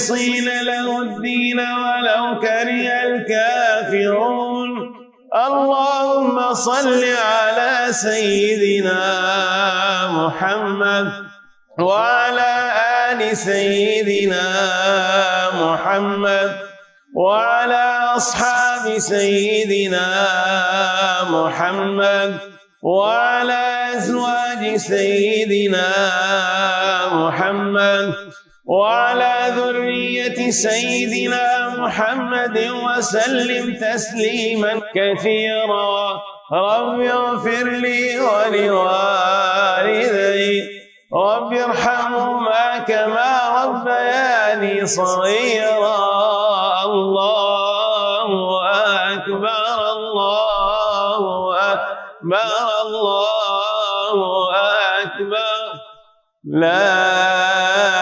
مخلصين 0.02 0.48
له 0.62 1.02
الدين 1.02 1.60
ولو 1.60 2.40
كره 2.40 2.86
الكافرون. 3.06 4.70
اللهم 5.34 6.54
صل 6.54 7.04
على 7.04 7.86
سيدنا 7.90 9.02
محمد 10.10 11.12
وعلى 11.78 12.52
آل 13.10 13.36
سيدنا 13.36 14.46
محمد 15.54 16.50
وعلى 17.16 17.84
أصحاب 18.16 18.98
سيدنا 18.98 20.08
محمد 21.30 22.40
وعلى 22.82 23.62
أزواج 23.96 24.76
سيدنا 24.76 25.88
محمد 27.14 28.14
وعلى 28.72 29.34
ذرية 29.56 30.50
سيدنا 30.50 31.68
محمد 31.76 32.56
وسلم 32.84 33.76
تسليما 33.76 34.80
كثيرا. 34.94 36.20
رب 36.52 37.00
اغفر 37.00 37.64
لي 37.84 38.20
ولوالدي. 38.20 38.92
رب 41.14 41.52
ارحمهما 41.52 42.78
كما 42.78 43.32
ربياني 43.64 44.86
صغيرا. 44.86 45.98
الله 46.84 48.28
أكبر 49.12 49.92
الله 49.96 51.20
أكبر 51.72 52.52
الله 52.82 54.16
أكبر. 55.02 55.62
لا 56.44 58.01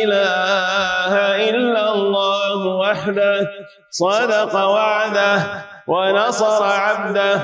إله 0.02 1.12
إلا 1.50 1.92
الله 1.92 2.66
وحده 2.66 3.50
صدق 3.90 4.54
وعده 4.54 5.42
ونصر 5.86 6.64
عبده 6.64 7.40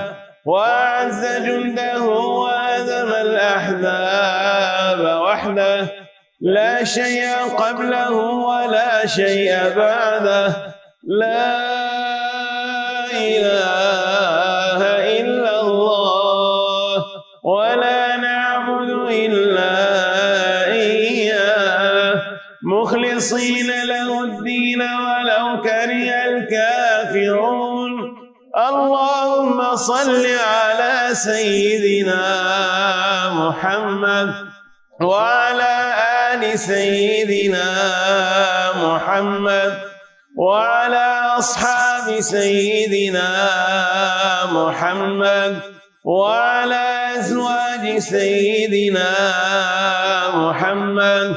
وأعز 0.47 1.25
جنده 1.47 2.03
وهزم 2.03 3.09
الأحزاب 3.27 5.01
وحده. 5.22 5.87
لا 6.41 6.85
شيء 6.85 7.27
قبله 7.59 8.11
ولا 8.51 9.07
شيء 9.07 9.72
بعده. 9.77 10.75
لا 11.05 11.64
إله 13.12 13.74
سيدنا 31.25 32.25
محمد 33.41 34.31
وعلى 35.01 35.75
آل 36.33 36.59
سيدنا 36.59 37.68
محمد 38.85 39.72
وعلى 40.39 41.07
أصحاب 41.39 42.20
سيدنا 42.20 43.31
محمد 44.53 45.55
وعلى 46.05 46.85
أزواج 47.18 47.99
سيدنا 47.99 49.11
محمد 50.35 51.37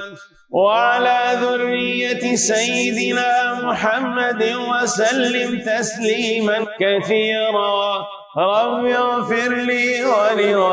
وعلى 0.51 1.19
ذرية 1.41 2.35
سيدنا 2.35 3.53
محمد 3.63 4.43
وسلم 4.43 5.49
تسليما 5.59 6.57
كثيرا. 6.81 8.16
رب 8.37 8.85
اغفر 8.85 9.49
لي 9.49 10.05
ولوالدي. 10.05 10.67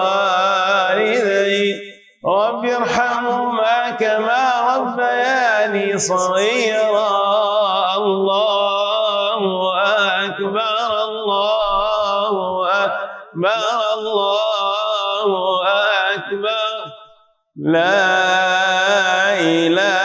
رب 2.27 2.65
ارحمهما 2.65 3.91
كما 3.91 4.45
ربياني 4.77 5.99
صغيرا. 5.99 7.09
الله 7.97 9.41
أكبر 10.25 10.87
الله 11.09 12.35
أكبر 12.85 13.67
الله 13.95 15.31
أكبر. 16.15 16.75
لا 17.57 18.05
إله 19.41 20.04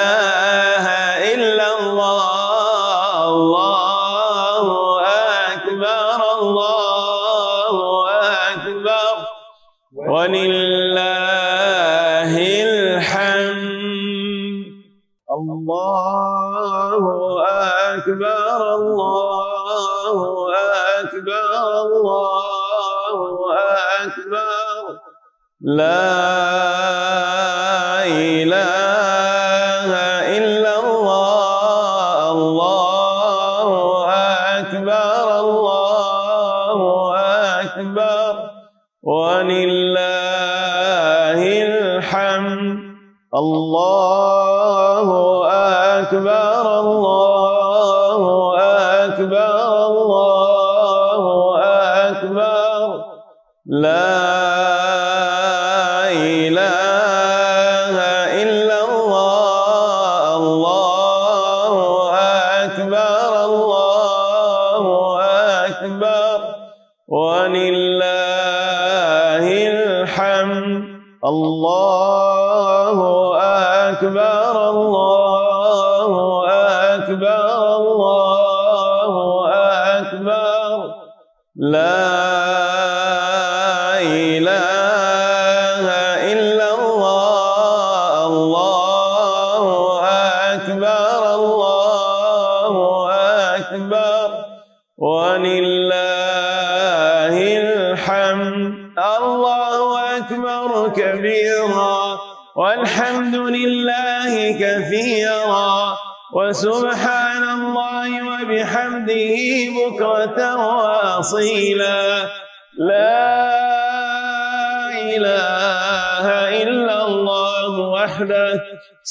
Love. 25.70 26.49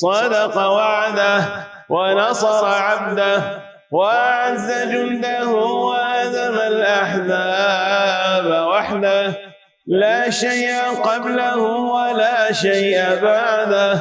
صدق 0.00 0.56
وعده 0.56 1.44
ونصر 1.88 2.66
عبده 2.66 3.42
وأعز 3.92 4.72
جنده 4.72 5.48
وأذم 5.48 6.54
الأحزاب 6.72 8.46
وحده 8.68 9.32
لا 9.86 10.30
شيء 10.30 10.70
قبله 11.04 11.56
ولا 11.66 12.52
شيء 12.52 12.98
بعده 13.22 13.98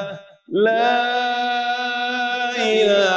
لا 0.49 1.01
إله 2.57 3.16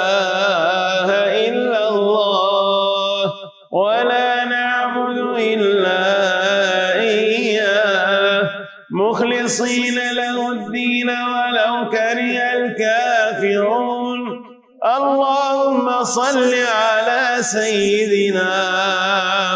صل 16.10 16.54
على 16.54 17.42
سيدنا 17.42 18.50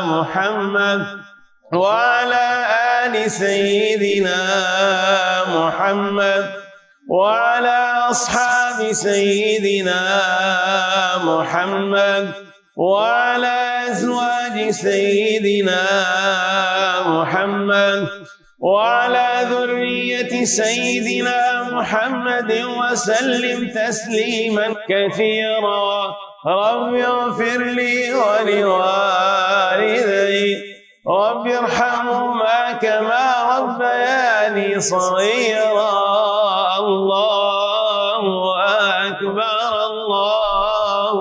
محمد 0.06 1.02
وعلى 1.72 2.46
آل 3.02 3.30
سيدنا 3.30 4.40
محمد 5.56 6.44
وعلى 7.10 7.78
أصحاب 8.10 8.92
سيدنا 8.92 10.02
محمد 11.24 12.32
وعلى 12.76 13.56
أزواج 13.90 14.70
سيدنا 14.70 15.82
محمد 17.06 18.08
وعلى 18.60 19.28
ذرية 19.50 20.44
سيدنا 20.44 21.40
محمد 21.72 22.50
وسلم 22.78 23.58
تسليما 23.74 24.66
كثيرا. 24.88 26.14
رب 26.46 26.94
اغفر 26.94 27.58
لي 27.58 28.14
ولوالدي. 28.14 29.24
رب 31.08 31.46
ارحمهما 31.46 32.72
كما 32.72 33.58
ربياني 33.58 34.80
صغيرا. 34.80 35.92
الله 36.78 38.22
أكبر 39.06 39.68
الله 39.86 41.16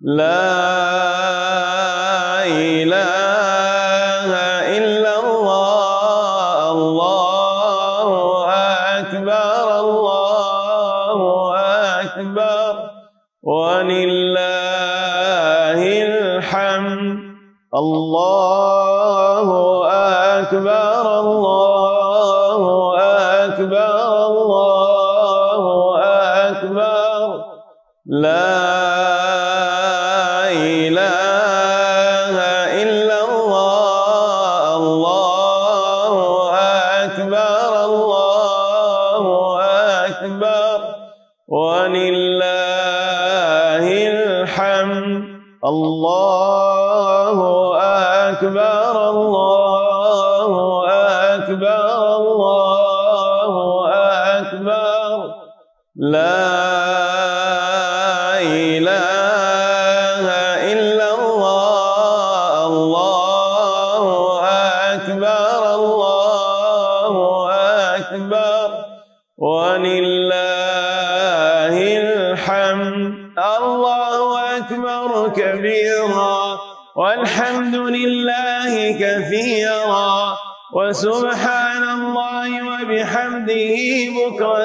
Love. 0.10 1.18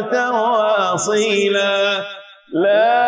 بكرة 0.05 0.31
واصيلا 0.31 2.05
لا 2.53 3.05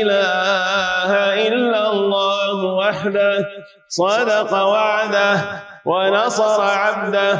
إله 0.00 1.10
إلا 1.48 1.90
الله 1.90 2.64
وحده 2.64 3.46
صدق 3.88 4.52
وعده 4.52 5.40
ونصر 5.84 6.62
عبده 6.62 7.38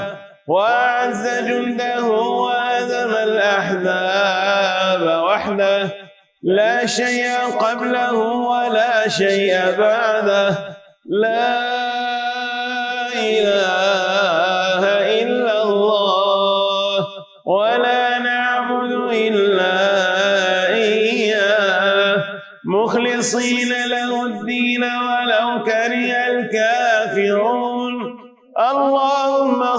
وأعز 0.49 1.29
جنده 1.49 2.05
وهزم 2.05 3.11
الأحزاب 3.29 5.03
وحده. 5.25 5.91
لا 6.43 6.87
شيء 6.87 7.33
قبله 7.61 8.13
ولا 8.53 9.09
شيء 9.09 9.75
بعده. 9.79 10.77
لا 11.07 11.65
إله 13.15 14.04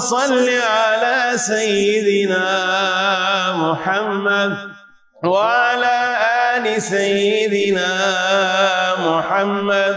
صل 0.06 0.49
على 0.49 1.38
سيدنا 1.38 2.45
محمد 3.58 4.53
وعلى 5.24 5.97
آل 6.53 6.82
سيدنا 6.82 7.91
محمد 9.08 9.95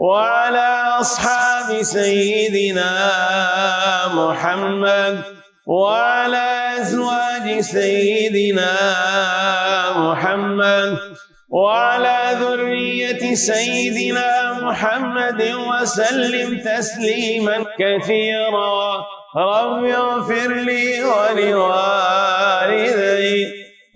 وعلى 0.00 0.68
أصحاب 1.00 1.82
سيدنا 1.82 2.92
محمد 4.14 5.22
وعلى 5.66 6.46
أزواج 6.80 7.60
سيدنا 7.60 8.72
محمد 9.96 10.98
وعلى 11.50 12.18
ذرية 12.40 13.34
سيدنا 13.34 14.52
محمد 14.62 15.40
وسلم 15.68 16.48
تسليما 16.64 17.56
كثيرا. 17.80 19.04
رب 19.36 19.84
اغفر 19.84 20.48
لي 20.48 21.04
ولوالدي. 21.04 22.14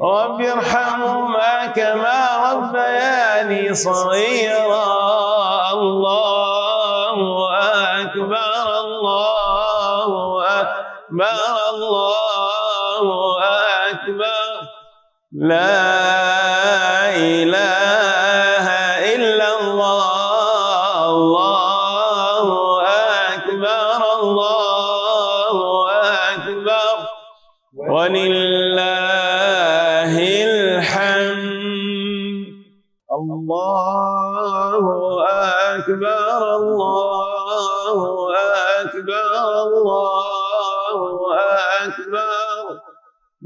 رب 0.02 0.40
ارحمهما 0.40 1.66
كما 1.66 2.52
ربياني 2.52 3.74
صغيرا. 3.74 4.86
الله 5.72 7.16
أكبر 8.00 8.62
الله 8.84 10.10
أكبر 10.60 11.40
الله 11.70 13.06
أكبر. 13.90 14.50
لا 15.32 15.78
إله 17.16 17.87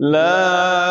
لا 0.03 0.82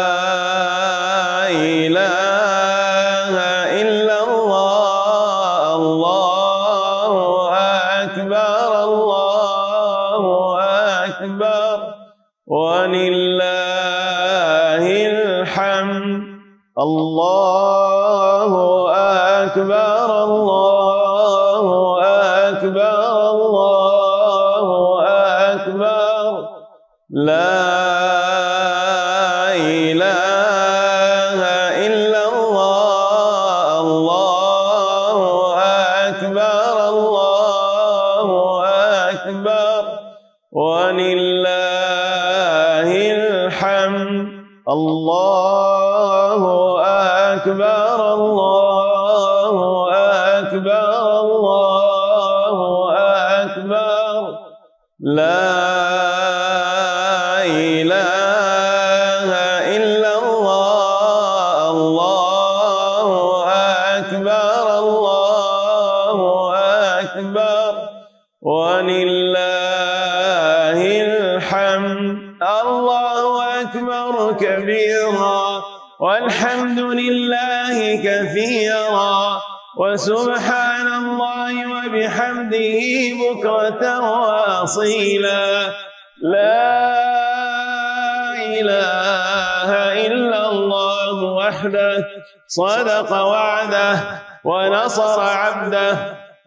صدق 92.51 93.11
وعده 93.11 93.99
ونصر 94.43 95.21
عبده 95.21 95.97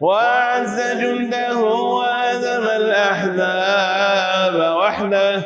وأعز 0.01 0.77
جنده 1.01 1.57
وهزم 1.57 2.63
الأحزاب 2.81 4.55
وحده. 4.77 5.43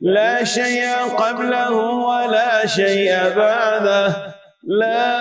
لا 0.00 0.44
شيء 0.44 0.86
قبله 1.18 1.72
ولا 2.10 2.66
شيء 2.66 3.12
بعده. 3.36 4.06
لا 4.82 5.16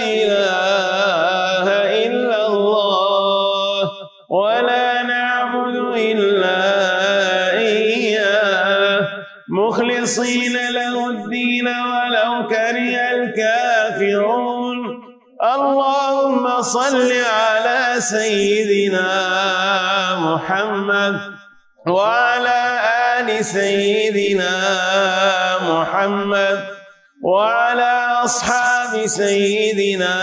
إله 0.00 0.65
صل 16.76 17.12
على 17.12 18.00
سيدنا 18.00 19.08
محمد 20.20 21.20
وعلى 21.88 22.60
آل 23.16 23.44
سيدنا 23.44 24.54
محمد 25.70 26.58
وعلى 27.24 27.92
أصحاب 28.24 29.06
سيدنا 29.06 30.16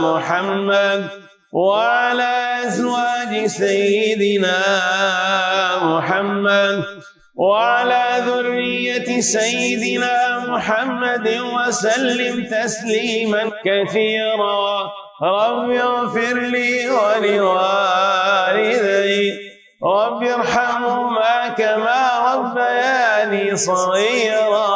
محمد 0.00 1.08
وعلى 1.52 2.34
أزواج 2.66 3.46
سيدنا 3.46 4.60
محمد 5.82 6.84
وعلى 7.36 8.04
ذرية 8.26 9.20
سيدنا 9.20 10.38
محمد 10.38 11.28
وسلم 11.54 12.34
تسليما 12.44 13.42
كثيرا. 13.64 15.07
رب 15.22 15.70
اغفر 15.70 16.34
لي 16.34 16.90
ولوالدي. 16.90 17.98
رب 19.84 20.22
ارحمهما 20.22 21.48
كما 21.48 22.34
ربياني 22.34 23.56
صغيرا. 23.56 24.68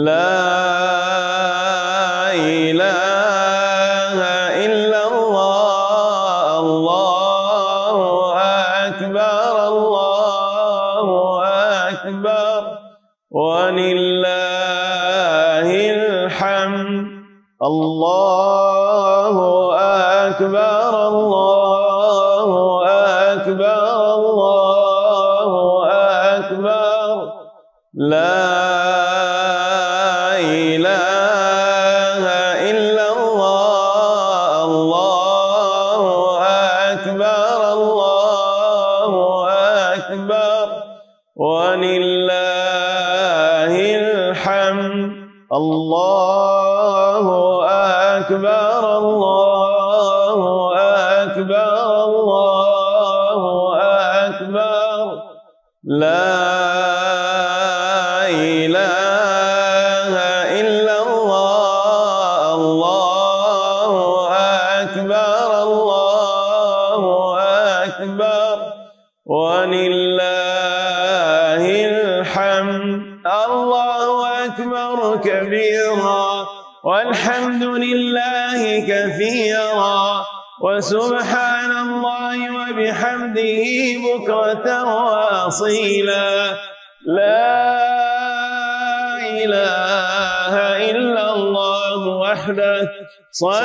لا 0.06 0.65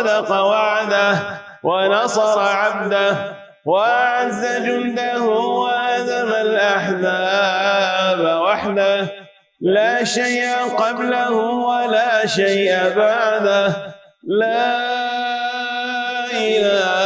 صدق 0.01 0.31
وعده 0.31 1.19
ونصر 1.63 2.41
عبده 2.41 3.17
وأعز 3.65 4.47
جنده 4.67 5.23
وهزم 5.23 6.29
الأحزاب 6.47 8.21
وحده. 8.43 9.09
لا 9.61 10.05
شيء 10.05 10.49
قبله 10.79 11.31
ولا 11.71 12.27
شيء 12.27 12.73
بعده. 12.97 13.73
لا 14.25 14.77
إله 16.33 17.00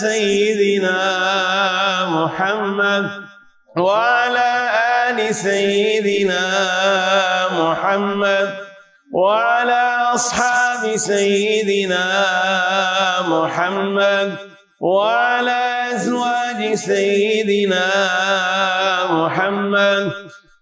سيدنا 0.00 0.98
محمد 2.08 3.10
وعلى 3.76 4.50
آل 5.08 5.34
سيدنا 5.34 6.44
محمد 7.60 8.48
وعلى 9.12 9.82
أصحاب 10.14 10.96
سيدنا 10.96 12.04
محمد 13.28 14.36
وعلى 14.80 15.60
أزواج 15.94 16.74
سيدنا 16.74 17.86
محمد 19.10 20.12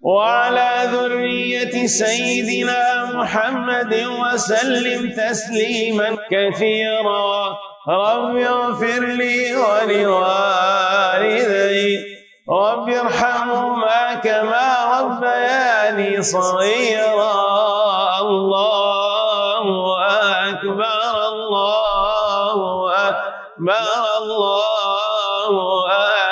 وعلى 0.05 0.71
ذرية 0.93 1.87
سيدنا 1.87 3.05
محمد 3.05 3.95
وسلم 4.21 5.11
تسليما 5.17 6.17
كثيرا. 6.31 7.57
رب 7.89 8.37
اغفر 8.37 9.01
لي 9.01 9.57
ولوالدي. 9.57 10.25
رب 12.51 12.89
ارحمهما 12.89 14.15
كما 14.15 15.01
ربياني 15.01 16.23
صغيرا. 16.23 17.35
الله 18.21 19.65
أكبر 20.49 21.13
الله 21.33 22.59
أكبر 23.09 23.89
الله 24.21 25.53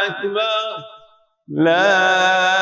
أكبر. 0.06 0.66
لا 1.48 2.61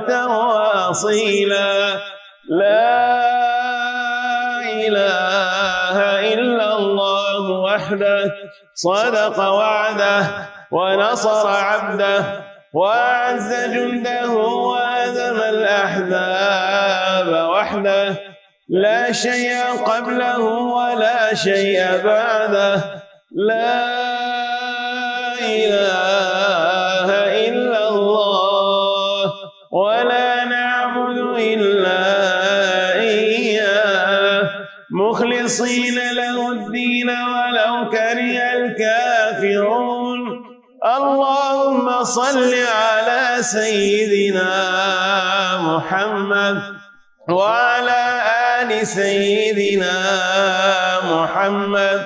بكرة 0.00 0.26
واصيلا 0.26 2.00
لا 2.48 3.00
إله 4.86 5.96
إلا 6.34 6.76
الله 6.76 7.50
وحده 7.50 8.32
صدق 8.74 9.38
وعده 9.38 10.26
ونصر 10.70 11.48
عبده 11.48 12.24
وأعز 12.74 13.54
جنده 13.74 14.30
وهزم 14.30 15.36
الأحزاب 15.54 17.28
وحده. 17.50 18.16
لا 18.68 19.12
شيء 19.12 19.58
قبله 19.86 20.38
ولا 20.78 21.34
شيء 21.34 22.02
بعده. 22.04 22.74
لا 23.32 23.90
إله 25.40 26.09
صل 42.10 42.54
على 42.54 43.42
سيدنا 43.42 44.50
محمد 45.62 46.62
وعلى 47.28 48.02
آل 48.60 48.86
سيدنا 48.86 49.96
محمد 51.04 52.00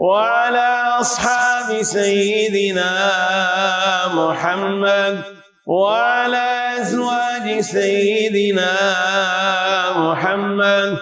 وعلى 0.00 0.68
أصحاب 1.00 1.82
سيدنا 1.82 2.92
محمد 4.14 5.22
وعلى 5.66 6.46
أزواج 6.80 7.60
سيدنا 7.60 8.72
محمد 9.96 10.98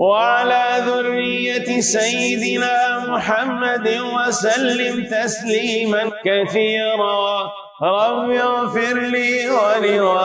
وعلى 0.00 0.64
ذرية 0.86 1.80
سيدنا 1.80 2.98
محمد 3.08 3.88
وسلم 4.16 5.04
تسليما 5.04 6.10
كثيرا. 6.24 7.52
رب 7.82 8.30
اغفر 8.30 8.94
لي 8.94 9.50
ولوالدي. 9.50 10.20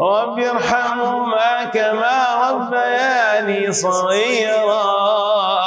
رب 0.00 0.38
ارحمهما 0.38 1.64
كما 1.64 2.16
ربياني 2.50 3.72
صغيرا. 3.72 4.84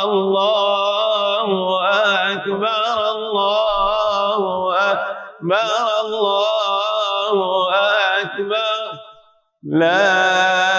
الله 0.03 1.47
أكبر 2.31 2.95
الله 3.15 4.41
أكبر 4.91 5.71
الله 6.01 7.37
أكبر. 8.21 8.81
لا 9.63 10.78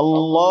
الله 0.00 0.49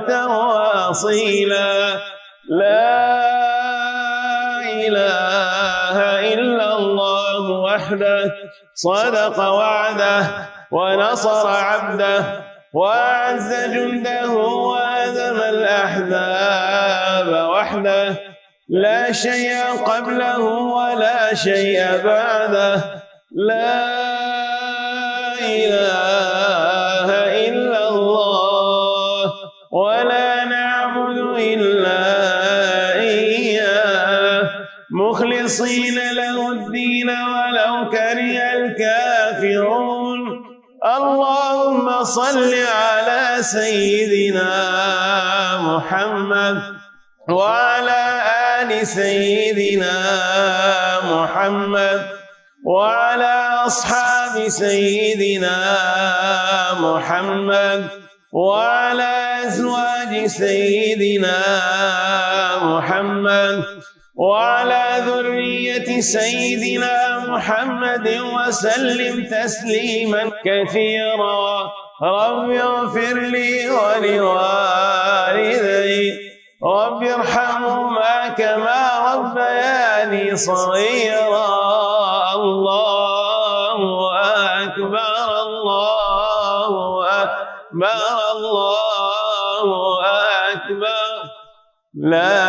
بكرة 0.00 0.26
واصيلا 0.26 2.00
لا 2.48 3.00
إله 4.86 5.96
إلا 6.34 6.76
الله 6.76 7.50
وحده 7.50 8.32
صدق 8.74 9.38
وعده 9.38 10.26
ونصر 10.70 11.48
عبده 11.48 12.24
وأعز 12.74 13.54
جنده 13.74 14.30
وهزم 14.30 15.36
الأحزاب 15.54 17.28
وحده. 17.50 18.16
لا 18.68 19.12
شيء 19.12 19.58
قبله 19.86 20.38
ولا 20.78 21.34
شيء 21.34 21.80
بعده. 22.04 22.74
لا 23.32 23.90
إله 25.40 25.99
صل 42.10 42.54
على 42.54 43.42
سيدنا 43.42 44.50
محمد 45.62 46.58
وعلى 47.28 48.02
آل 48.58 48.86
سيدنا 48.86 49.96
محمد 51.12 52.00
وعلى 52.66 53.34
أصحاب 53.66 54.48
سيدنا 54.48 55.58
محمد 56.80 57.88
وعلى 58.32 59.12
أزواج 59.46 60.26
سيدنا 60.26 61.38
محمد 62.62 63.64
وعلى 64.16 64.84
ذرية 65.06 66.00
سيدنا 66.00 66.96
محمد 67.28 68.06
وسلم 68.34 69.14
تسليما 69.30 70.22
كثيرا. 70.46 71.70
رب 72.02 72.50
اغفر 72.50 73.14
لي 73.14 73.70
ولوالدي. 73.70 74.80
رب 76.64 77.02
ارحمهما 77.02 78.28
كما 78.28 79.14
ربياني 79.14 80.36
صغيرا. 80.36 81.48
الله 82.34 83.78
أكبر 84.62 85.24
الله 85.42 86.68
الله 88.32 89.68
أكبر. 90.52 91.12
لا 91.94 92.40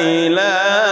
إله 0.00 0.91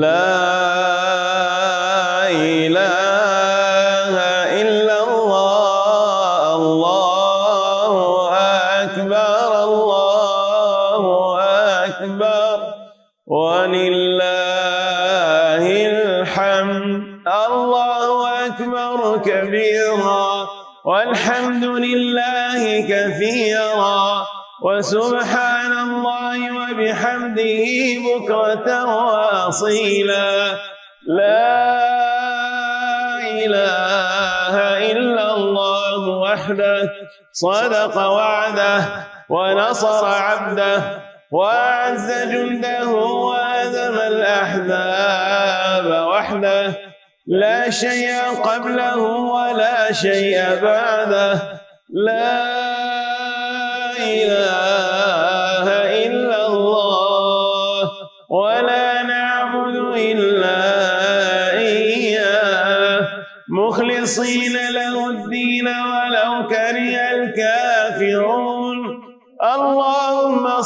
لا 0.00 0.28
إله 2.28 4.14
إلا 4.60 4.96
الله 5.04 6.54
الله 6.56 7.92
أكبر 8.84 9.64
الله 9.64 11.02
أكبر. 11.84 12.56
ولله 13.26 13.96
الحمد 15.86 17.02
الله 17.26 18.06
أكبر 18.46 19.00
كبيرا. 19.18 20.28
والحمد 20.84 21.64
لله 21.64 22.62
كثيرا. 22.80 24.26
وسبحان 24.62 25.72
الله 25.72 26.38
وبحمده 26.52 27.64
بكرة 28.06 28.68
واصيلا 29.46 30.58
لا 31.06 31.46
إله 33.44 34.54
إلا 34.92 35.34
الله 35.34 36.08
وحده 36.08 36.92
صدق 37.32 37.96
وعده 37.96 38.80
ونصر 39.28 40.06
عبده 40.06 40.82
وأعز 41.32 42.10
جنده 42.32 42.88
وهزم 42.88 43.96
الأحزاب 44.12 45.86
وحده. 46.06 46.74
لا 47.26 47.70
شيء 47.70 48.14
قبله 48.42 48.98
ولا 49.36 49.92
شيء 49.92 50.38
بعده. 50.62 51.32
لا 52.06 52.42
إله 53.98 54.75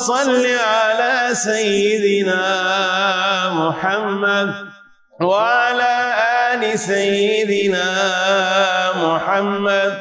صل 0.00 0.46
على 0.46 1.34
سيدنا 1.34 2.44
محمد 3.52 4.54
وعلى 5.20 5.94
آل 6.52 6.78
سيدنا 6.78 7.88
محمد 8.96 9.92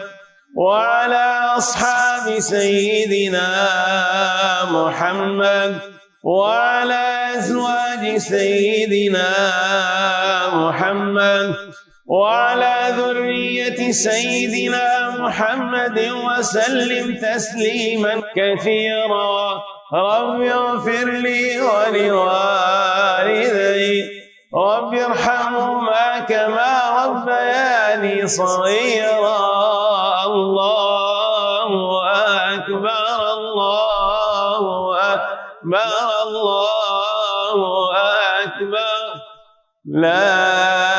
وعلى 0.55 1.25
أصحاب 1.57 2.39
سيدنا 2.39 3.49
محمد 4.71 5.79
وعلى 6.23 7.03
أزواج 7.37 8.17
سيدنا 8.17 9.29
محمد 10.53 11.55
وعلى 12.09 12.75
ذرية 12.97 13.91
سيدنا 13.91 15.09
محمد 15.09 15.99
وسلم 16.25 17.15
تسليما 17.21 18.21
كثيرا. 18.35 19.61
رب 19.93 20.41
اغفر 20.41 21.05
لي 21.05 21.61
ولوالدي. 21.61 22.29
رب 24.55 24.93
ارحمهما 24.93 26.19
كما 26.19 27.05
ربياني 27.05 28.27
صغيرا. 28.27 29.39
الله 30.25 31.69
أكبر 32.53 33.17
الله 33.37 34.63
أكبر 35.13 35.93
الله 36.25 37.57
أكبر. 38.43 39.03
لا 39.85 40.98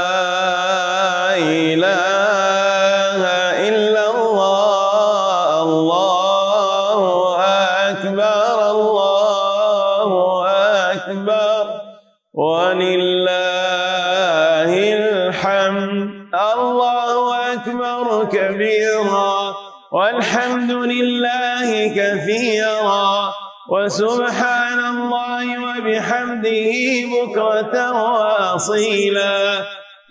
وسبحان 23.91 24.79
الله 24.79 25.45
وبحمده 25.67 26.71
بكرة 27.11 27.75
وأصيلا. 27.91 29.37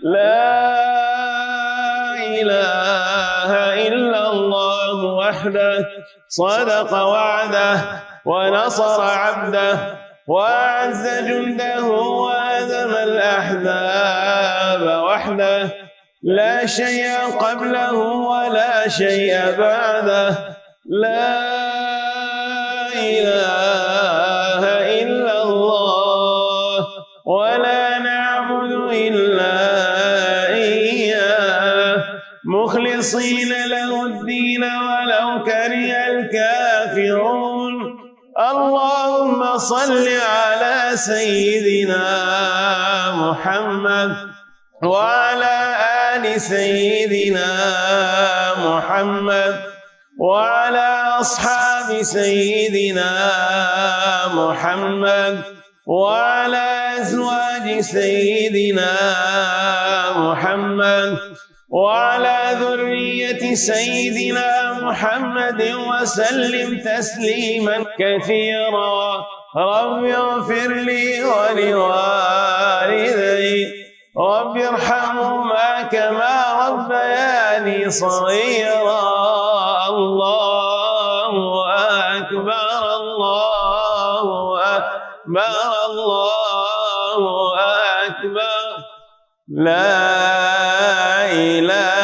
لا 0.04 0.44
إله 2.40 3.50
إلا 3.88 4.22
الله 4.32 5.04
وحده 5.04 5.88
صدق 6.28 6.92
وعده 6.92 7.76
ونصر 8.24 9.00
عبده 9.02 9.78
وأعز 10.28 11.04
جنده 11.28 11.84
وهزم 11.84 12.92
الأحزاب 13.08 14.84
وحده. 15.04 15.72
لا 16.22 16.66
شيء 16.66 17.08
قبله 17.40 17.92
ولا 18.32 18.88
شيء 18.88 19.56
بعده. 19.58 20.28
لا 20.84 21.69
إله 23.18 24.62
إلا 25.02 25.42
الله 25.42 26.78
ولا 27.26 27.98
نعبد 27.98 28.72
إلا 28.92 29.56
إياه. 30.54 31.96
مخلصين 32.44 33.52
له 33.66 33.90
الدين 34.06 34.62
ولو 34.64 35.28
كره 35.44 35.90
الكافرون. 36.12 37.74
اللهم 38.40 39.58
صل 39.58 40.06
على 40.08 40.76
سيدنا 40.94 42.08
محمد 43.14 44.12
وعلى 44.82 45.56
آل 46.14 46.40
سيدنا 46.40 47.52
محمد 48.66 49.54
وعلى 50.20 50.99
أصحاب 51.20 52.02
سيدنا 52.02 53.12
محمد 54.34 55.42
وعلى 55.86 56.68
أزواج 56.98 57.80
سيدنا 57.80 58.94
محمد 60.16 61.18
وعلى 61.70 62.38
ذرية 62.60 63.54
سيدنا 63.54 64.72
محمد 64.82 65.60
وسلم 65.88 66.78
تسليما 66.78 67.84
كثيرا. 67.98 69.24
رب 69.56 70.04
اغفر 70.04 70.70
لي 70.88 71.24
ولوالدي. 71.24 72.40
رب 74.18 74.56
ارحمهما 74.56 75.82
كما 75.82 76.36
ربياني 76.68 77.90
صغيرا. 77.90 79.00
الله 79.88 80.39
أكبر. 85.30 86.30
الله 87.16 87.56
أكبر. 88.06 88.84
لا 89.48 91.32
إله 91.32 91.99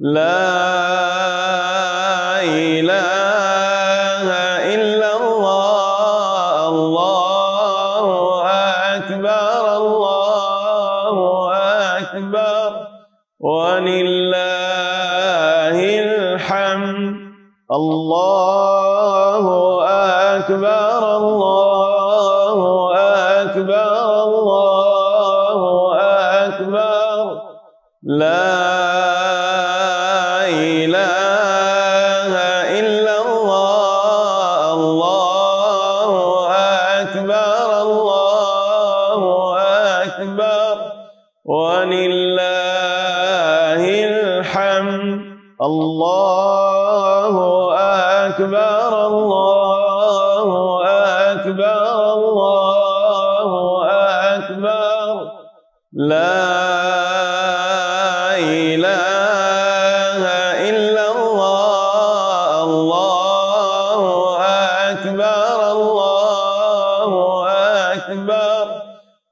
لا 0.00 1.39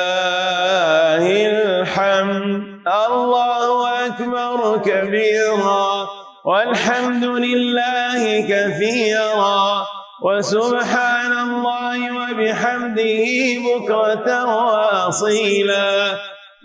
الحمد. 1.47 2.63
الله 3.07 4.07
أكبر 4.07 4.79
كبيرا. 4.79 6.09
والحمد 6.45 7.25
لله 7.25 8.41
كثيرا. 8.41 9.87
وسبحان 10.23 11.33
الله 11.33 11.99
وبحمده 12.13 13.25
بكرة 13.65 14.45
وأصيلا. 14.45 15.91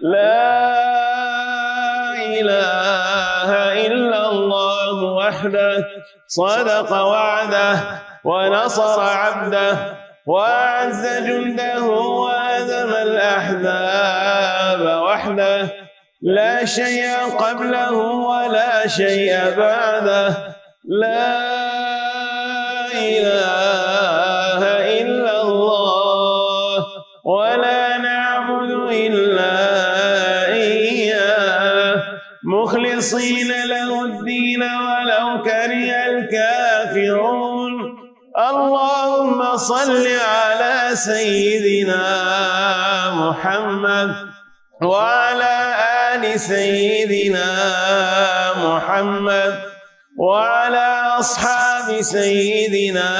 لا 0.01 0.67
إله 2.23 3.49
إلا 3.87 4.29
الله 4.29 5.03
وحده. 5.03 5.87
صدق 6.27 6.91
وعده 6.91 8.01
ونصر 8.23 9.01
عبده. 9.01 10.06
وأعز 10.27 11.07
جنده 11.27 11.83
وهزم 11.83 12.89
الأحزاب 13.07 14.81
وحده. 15.03 15.69
لا 16.21 16.65
شيء 16.65 17.07
قبله 17.39 17.93
ولا 18.31 18.87
شيء 18.87 19.55
بعده. 19.57 20.55
لا 20.85 21.37
إله 22.91 24.61
إلا 25.01 25.41
الله. 25.41 26.85
ولا 27.25 27.97
نعبد 27.97 28.71
إلا 28.91 29.55
إياه. 30.53 32.03
مخلصين 32.43 33.51
له 33.65 34.05
الدين 34.05 34.63
ولو 34.63 35.41
كره 35.43 35.91
الكافرون. 36.11 37.73
اللهم 38.37 39.57
صل 39.57 40.05
سيدنا 40.97 42.05
محمد 43.13 44.11
وعلى 44.81 45.55
آل 46.13 46.39
سيدنا 46.39 47.49
محمد 48.65 49.53
وعلى 50.19 50.87
أصحاب 51.19 52.01
سيدنا 52.01 53.11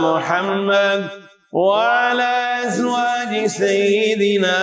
محمد 0.00 1.08
وعلى 1.52 2.32
أزواج 2.66 3.46
سيدنا 3.46 4.58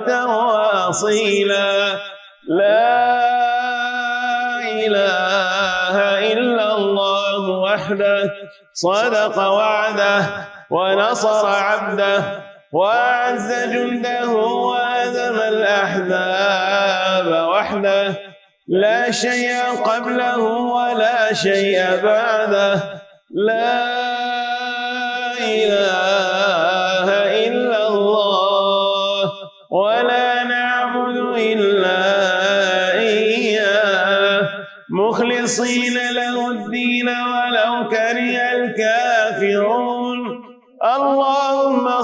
بكرة 0.03 0.25
واصيلا 0.27 1.97
لا 2.47 2.99
إله 4.83 5.95
إلا 6.33 6.75
الله 6.75 7.49
وحده 7.49 8.33
صدق 8.73 9.37
وعده 9.37 10.25
ونصر 10.69 11.47
عبده 11.47 12.23
وأعز 12.73 13.53
جنده 13.73 14.29
وهزم 14.29 15.39
الأحزاب 15.39 17.27
وحده. 17.49 18.15
لا 18.67 19.11
شيء 19.11 19.55
قبله 19.85 20.37
ولا 20.77 21.33
شيء 21.33 22.01
بعده. 22.03 23.01
لا 23.31 23.93
إله 25.39 26.22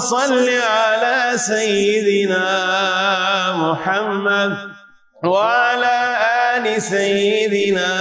صل 0.09 0.49
على 0.49 1.37
سيدنا 1.37 2.47
محمد 3.53 4.57
وعلى 5.23 5.97
آل 6.55 6.81
سيدنا 6.81 7.91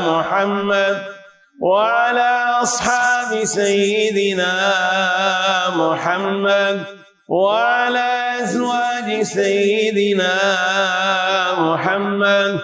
محمد 0.00 0.96
وعلى 1.62 2.30
أصحاب 2.62 3.44
سيدنا 3.44 4.54
محمد 5.76 6.84
وعلى 7.28 8.08
أزواج 8.42 9.22
سيدنا 9.22 10.34
محمد 11.58 12.60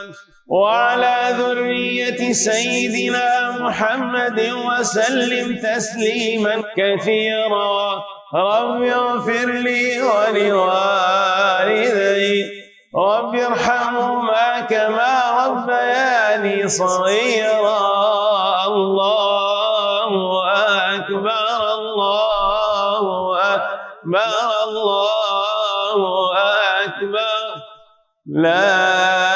وعلى 0.49 1.35
ذرية 1.39 2.33
سيدنا 2.33 3.51
محمد 3.61 4.41
وسلم 4.41 5.57
تسليما 5.59 6.63
كثيرا. 6.77 8.03
رب 8.35 8.83
اغفر 8.83 9.47
لي 9.47 10.03
ولوالدي. 10.03 10.67
رب 12.97 13.35
ارحمهما 13.35 14.61
كما 14.61 15.47
ربياني 15.47 16.69
صغيرا. 16.69 17.81
الله 18.67 20.11
أكبر 20.95 21.75
الله 21.75 23.05
أكبر 23.55 24.37
الله 24.67 25.99
أكبر. 26.85 27.47
لا 28.27 29.36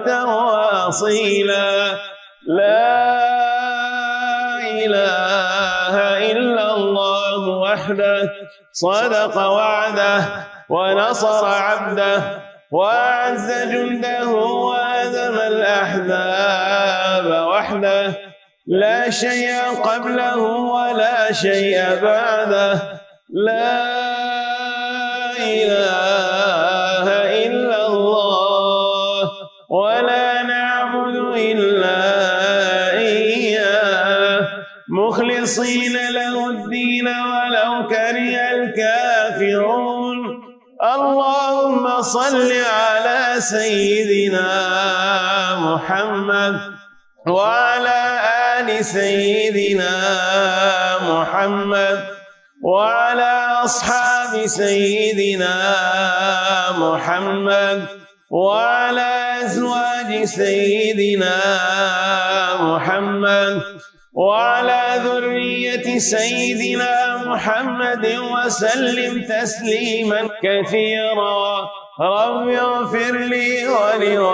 بكرة 0.00 0.24
واصيلا 0.24 1.92
لا 2.46 3.00
إله 4.84 5.94
إلا 6.32 6.74
الله 6.74 7.48
وحده 7.48 8.32
صدق 8.72 9.36
وعده 9.36 10.24
ونصر 10.68 11.46
عبده 11.46 12.22
وأعز 12.72 13.50
جنده 13.72 14.28
وهزم 14.28 15.34
الأحزاب 15.52 17.26
وحده. 17.48 18.12
لا 18.66 19.10
شيء 19.10 19.50
قبله 19.84 20.36
ولا 20.76 21.32
شيء 21.32 21.98
بعده. 22.02 23.00
لا 23.30 23.90
إله 25.38 25.99
سيدنا 43.50 44.50
محمد 45.66 46.56
وعلى 47.26 48.00
آل 48.56 48.84
سيدنا 48.84 49.94
محمد 51.10 51.98
وعلى 52.62 53.32
أصحاب 53.64 54.46
سيدنا 54.46 55.56
محمد 56.78 57.80
وعلى 58.30 59.10
أزواج 59.44 60.24
سيدنا 60.24 61.36
محمد 62.60 63.62
وعلى 64.14 64.82
ذرية 65.04 65.98
سيدنا 65.98 66.94
محمد 67.26 68.04
وسلم 68.06 69.12
تسليما 69.22 70.20
كثيرا. 70.44 71.68
رب 72.00 72.48
اغفر 72.48 73.12
لي 73.12 73.68
ولوالدي. 73.68 74.30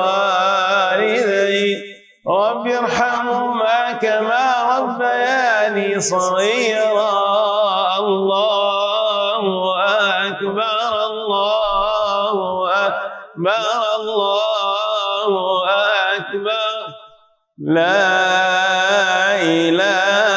رب 2.29 2.67
ارحمهما 2.67 3.93
كما 3.93 4.47
ربياني 4.79 6.01
صغيرا. 6.01 7.11
الله 7.99 9.43
أكبر 10.27 10.89
الله 11.07 12.37
أكبر 12.87 13.69
الله 13.97 15.33
أكبر. 16.17 16.77
لا 17.59 18.07
إله 19.43 20.36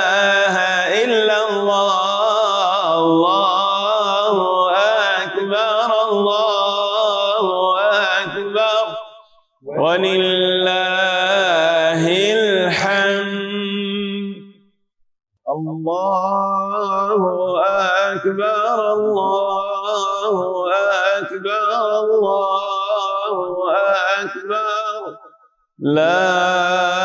لا 25.82 26.99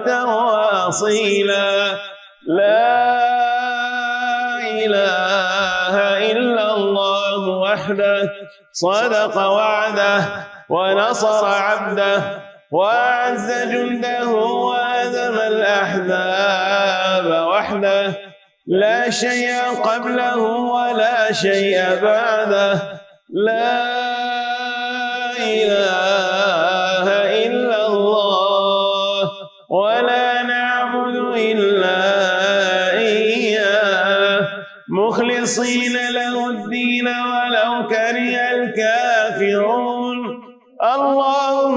بكرة 0.00 0.24
واصيلا 0.24 1.98
لا 2.46 3.20
إله 4.84 5.94
إلا 6.32 6.74
الله 6.74 7.48
وحده 7.48 8.32
صدق 8.72 9.36
وعده 9.36 10.24
ونصر 10.68 11.46
عبده 11.46 12.22
وأعز 12.72 13.50
جنده 13.50 14.28
وهزم 14.28 15.34
الأحزاب 15.34 17.26
وحده. 17.48 18.12
لا 18.66 19.10
شيء 19.10 19.52
قبله 19.84 20.36
ولا 20.76 21.32
شيء 21.32 21.98
بعده. 22.02 23.00
لا 23.30 23.90
إله 25.38 26.29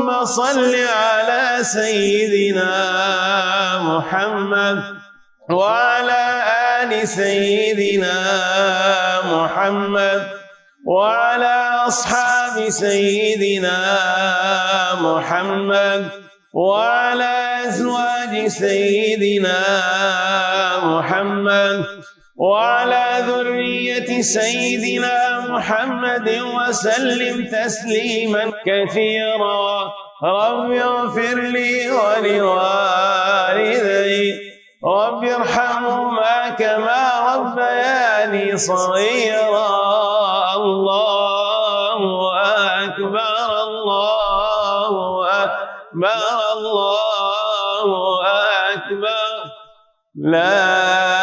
اللهم 0.03 0.25
صل 0.25 0.75
على 0.75 1.63
سيدنا 1.63 2.71
محمد 3.79 4.83
وعلى 5.49 6.43
آل 6.81 7.07
سيدنا 7.07 8.17
محمد 9.25 10.27
وعلى 10.87 11.55
أصحاب 11.87 12.69
سيدنا 12.69 13.79
محمد 15.01 16.11
وعلى 16.53 17.33
أزواج 17.67 18.47
سيدنا 18.47 19.59
محمد 20.83 21.85
وعلى 22.35 23.05
ذرية 23.27 24.21
سيدنا 24.21 25.39
محمد 25.39 26.29
وسلم 26.29 27.45
تسليما 27.45 28.51
كثيرا. 28.65 29.91
رب 30.23 30.71
اغفر 30.71 31.35
لي 31.39 31.91
ولوالدي. 31.91 32.53
رب 34.85 35.23
ارحمهما 35.23 36.49
كما 36.49 37.03
ربياني 37.35 38.57
صغيرا. 38.57 39.69
الله 40.55 41.99
أكبر 42.83 43.45
الله 43.63 44.89
الله 46.53 48.21
أكبر. 48.73 49.33
لا 50.15 51.22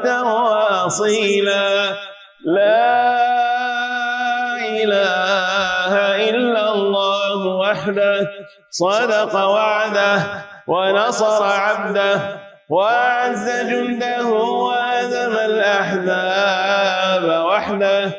بكرة 0.00 0.22
واصيلا 0.22 1.94
لا 2.44 2.96
إله 4.80 5.92
إلا 6.30 6.72
الله 6.72 7.46
وحده 7.46 8.30
صدق 8.70 9.34
وعده 9.34 10.22
ونصر 10.66 11.44
عبده 11.44 12.20
وأعز 12.70 13.50
جنده 13.70 14.26
وهزم 14.26 15.36
الأحزاب 15.36 17.24
وحده. 17.44 18.12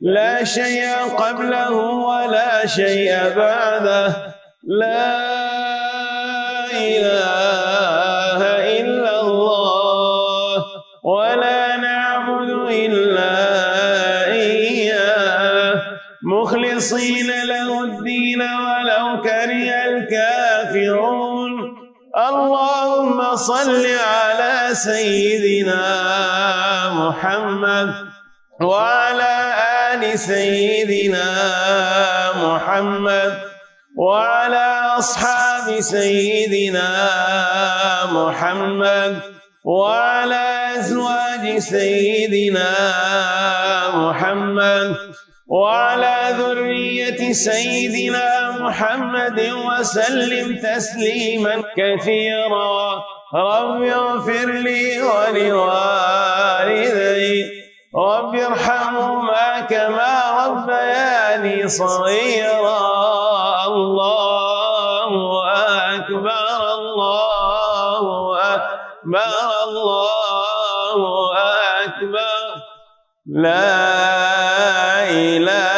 لا 0.00 0.44
شيء 0.44 0.88
قبله 1.18 1.70
ولا 2.10 2.66
شيء 2.66 3.34
بعده. 3.36 4.34
لا 4.64 5.26
إله 6.72 7.65
صل 23.46 23.86
على 23.86 24.74
سيدنا 24.74 25.84
محمد 26.90 27.94
وعلى 28.60 29.34
آل 29.92 30.18
سيدنا 30.18 31.28
محمد 32.44 33.32
وعلى 33.98 34.66
أصحاب 34.98 35.80
سيدنا 35.80 36.90
محمد 38.10 39.22
وعلى 39.64 40.44
أزواج 40.78 41.58
سيدنا 41.58 42.70
محمد 43.94 44.96
وعلى 45.46 46.16
ذرية 46.38 47.32
سيدنا 47.32 48.50
محمد 48.60 49.40
وسلم 49.40 50.46
تسليما 50.58 51.62
كثيرا. 51.76 53.15
رب 53.34 53.82
اغفر 53.82 54.46
لي 54.46 55.02
ولوالدي. 55.02 56.16
رب 57.96 58.34
ارحمهما 58.34 59.60
كما 59.60 60.14
ربياني 60.46 61.68
صغيرا. 61.68 62.80
الله 63.66 65.10
أكبر 65.94 66.56
الله 66.74 68.04
أكبر 68.54 69.36
الله 69.64 71.00
أكبر. 71.84 72.46
لا 73.26 73.72
إله 75.10 75.75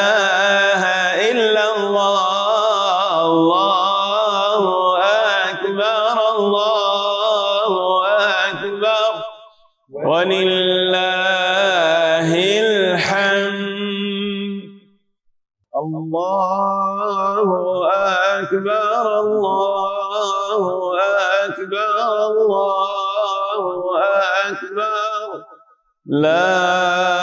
لا 26.09 27.18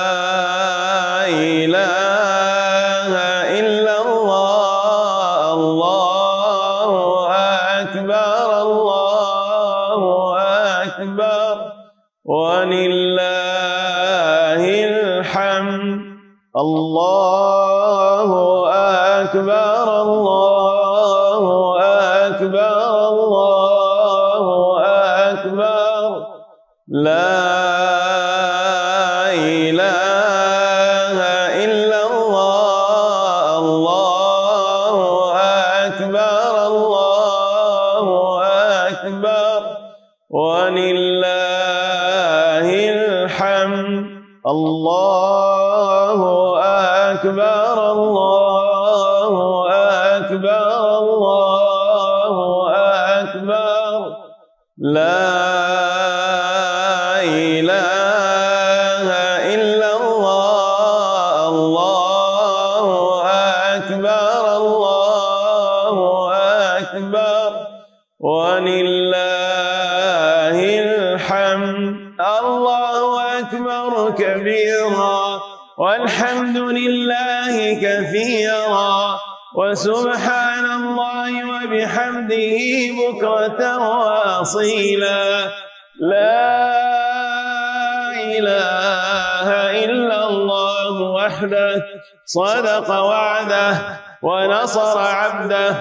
صدق 92.36 92.90
وعده 92.90 93.78
ونصر 94.22 94.99
عبده 94.99 95.76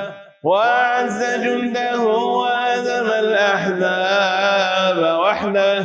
وأعز 0.44 1.24
جنده 1.44 1.98
وأذم 2.00 3.06
الأحزاب 3.24 4.98
وحده 5.20 5.84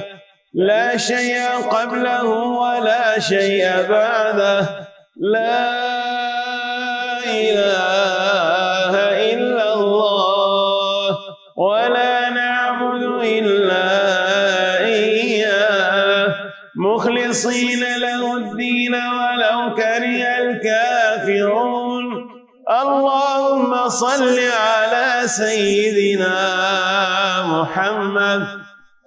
لا 0.54 0.98
شيء 0.98 1.40
قبله 1.72 2.24
ولا 2.24 3.20
شيء 3.20 3.66
بعده 3.90 4.66
لا 5.18 5.70
إله 7.26 7.89
صل 24.00 24.40
على 24.40 25.28
سيدنا 25.28 26.38
محمد 27.44 28.48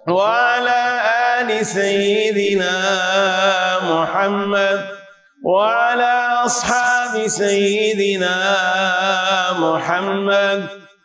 وعلى 0.07 0.81
آل 1.39 1.65
سيدنا 1.65 2.75
محمد 3.91 4.79
وعلى 5.45 6.13
أصحاب 6.45 7.27
سيدنا 7.27 8.37
محمد 9.59 10.61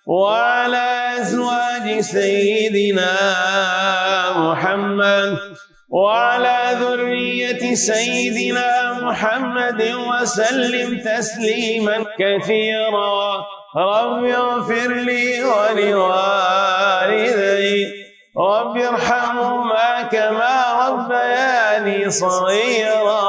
وعلى 0.06 0.86
أزواج 1.20 2.00
سيدنا 2.00 3.12
محمد 4.36 5.38
وعلى 5.88 6.58
ذرية 6.80 7.74
سيدنا 7.74 8.92
محمد 9.02 9.82
وسلم 10.08 10.88
تسليما 11.00 12.04
كثيرا. 12.20 13.44
رب 13.78 14.24
اغفر 14.24 14.88
لي 14.88 15.44
ولوالدي. 15.44 16.08
رب 18.38 18.76
ارحمهما 18.76 20.02
كما 20.02 20.54
ربياني 20.88 22.10
صغيرا. 22.10 23.22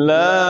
لا 0.07 0.40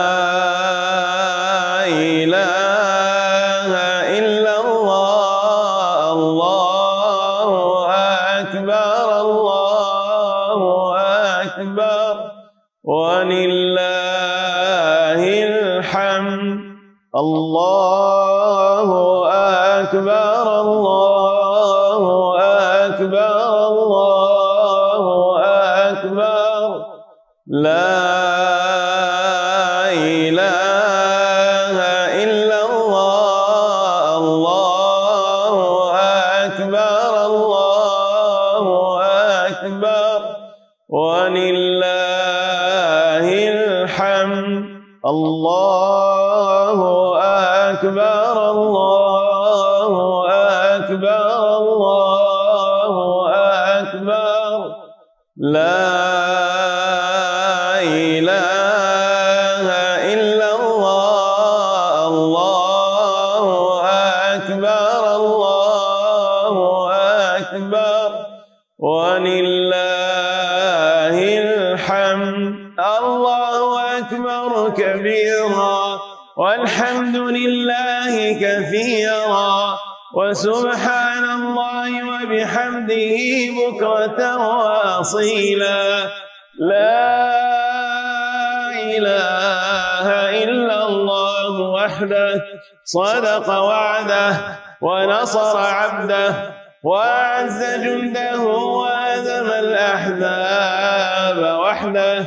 وعده 94.30 94.36
ونصر 94.80 95.58
عبده 95.58 96.34
وأعز 96.82 97.62
جنده 97.84 98.40
وأذم 98.40 99.48
الأحزاب 99.64 101.38
وحده 101.58 102.24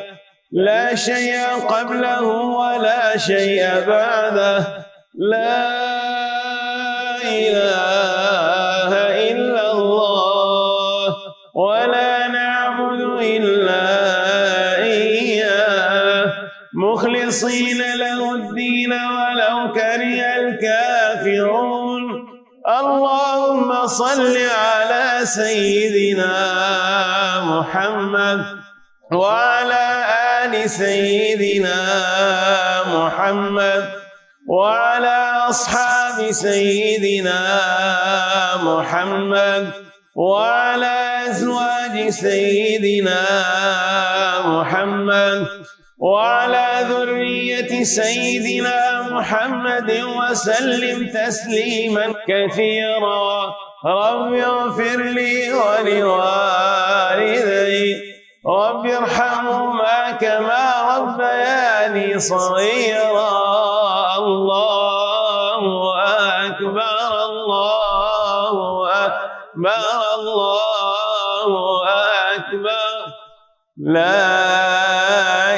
لا 0.52 0.96
شيء 0.96 1.36
قبله 1.70 2.22
ولا 2.62 3.18
شيء 3.18 3.64
بعده. 3.88 4.64
لا 5.16 5.75
سيدنا 25.36 26.36
محمد 27.52 28.42
وعلى 29.12 29.86
آل 30.42 30.70
سيدنا 30.70 31.80
محمد 32.96 33.84
وعلى 34.48 35.18
أصحاب 35.50 36.32
سيدنا 36.32 37.42
محمد 38.64 39.66
وعلى 40.16 40.96
أزواج 41.30 42.10
سيدنا 42.10 43.22
محمد 44.46 45.48
وعلى 46.00 46.68
ذرية 46.90 47.84
سيدنا 47.84 48.80
محمد 49.12 49.90
وسلم 49.92 50.98
تسليما 51.08 52.06
كثيرا. 52.30 53.54
رب 53.86 54.34
اغفر 54.34 54.98
لي 54.98 55.54
ولوالدي. 55.54 56.86
رب 58.48 58.86
ارحمهما 58.86 60.12
كما 60.12 60.66
ربياني 60.98 62.20
صغيرا. 62.20 63.30
الله 64.18 65.62
أكبر 66.46 67.08
الله 67.30 68.56
أكبر 69.06 69.88
الله 70.16 71.50
أكبر. 72.36 72.96
لا 73.78 74.26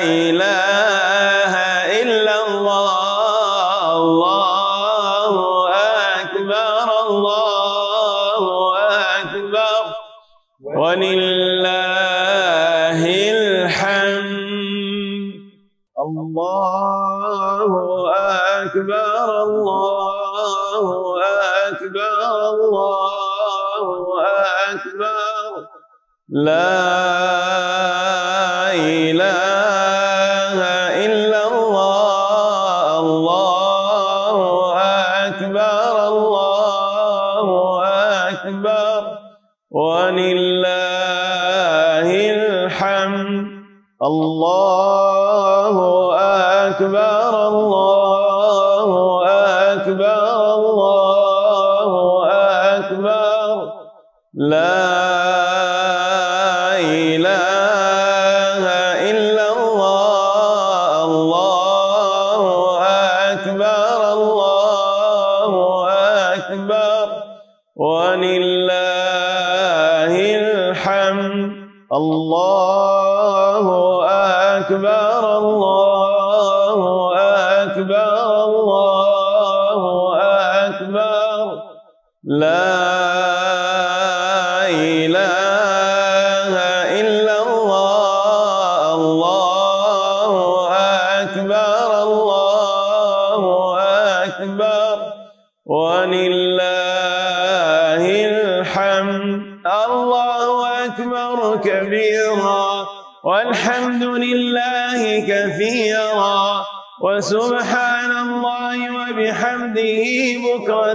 إله 0.04 0.67
ولله 10.64 11.78
الحمد. 13.32 14.38
الله 16.00 17.70
أكبر 18.62 19.44
الله 19.44 20.86
أكبر 21.68 22.20
الله 22.50 24.06
أكبر. 24.74 25.68
لا 26.30 26.74
إله 28.74 29.47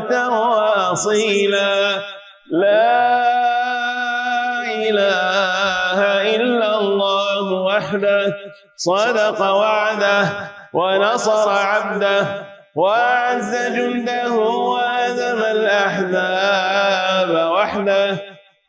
بكرة 0.03 0.29
واصيلا 0.29 2.03
لا 2.51 3.03
إله 4.89 5.99
إلا 6.37 6.79
الله 6.79 7.53
وحده 7.53 8.35
صدق 8.77 9.41
وعده 9.41 10.29
ونصر 10.73 11.51
عبده 11.51 12.27
وأعز 12.77 13.57
جنده 13.77 14.33
وهزم 14.33 15.39
الأحزاب 15.57 17.31
وحده. 17.53 18.16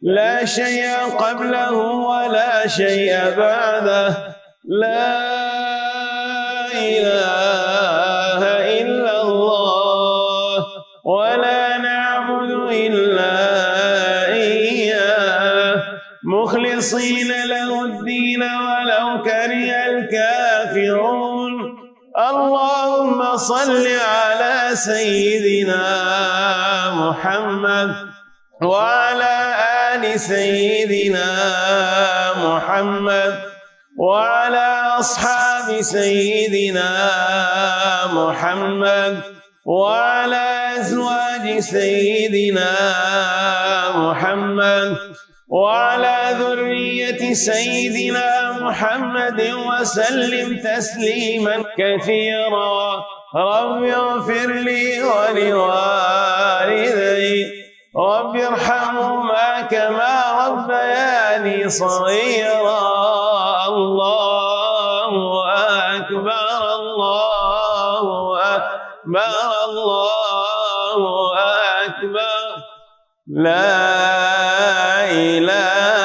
لا 0.02 0.46
شيء 0.46 0.88
قبله 1.20 1.72
ولا 2.12 2.68
شيء 2.68 3.36
بعده. 3.38 4.08
لا 4.66 5.24
إله 6.74 7.33
صل 23.44 23.88
على 23.88 24.76
سيدنا 24.76 25.84
محمد 26.96 27.92
وعلى 28.62 29.36
آل 29.92 30.20
سيدنا 30.20 31.30
محمد 32.46 33.34
وعلى 34.00 34.68
أصحاب 35.00 35.82
سيدنا 35.82 36.92
محمد 38.14 39.22
وعلى 39.66 40.46
أزواج 40.80 41.60
سيدنا 41.60 42.72
محمد 43.96 44.98
وعلى 45.50 46.18
ذرية 46.40 47.34
سيدنا 47.34 48.30
محمد 48.62 49.40
وسلم 49.68 50.48
تسليما 50.64 51.56
كثيرا. 51.78 53.04
رب 53.36 53.84
اغفر 53.84 54.48
لي 54.48 55.04
ولوالدي. 55.04 56.14
رب 57.98 58.36
ارحمهما 58.36 59.62
كما 59.62 60.48
ربياني 60.48 61.70
صغيرا. 61.70 62.82
الله 63.68 65.12
أكبر 65.96 66.58
الله 66.76 68.06
أكبر 68.56 69.36
الله 69.66 71.02
أكبر. 71.86 72.46
لا 73.28 73.74
إله 75.12 76.03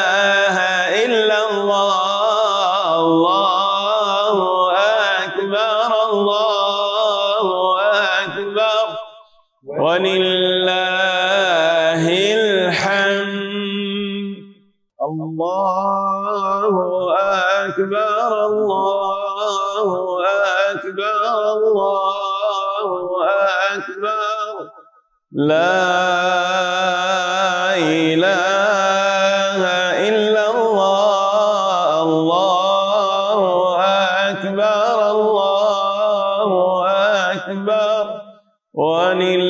لا 25.39 25.79
إله 27.79 29.63
إلا 30.09 30.45
الله 30.51 32.03
الله 32.03 33.39
أكبر 34.31 34.99
الله 35.11 36.51
أكبر 37.31 38.05
ولله 38.75 39.48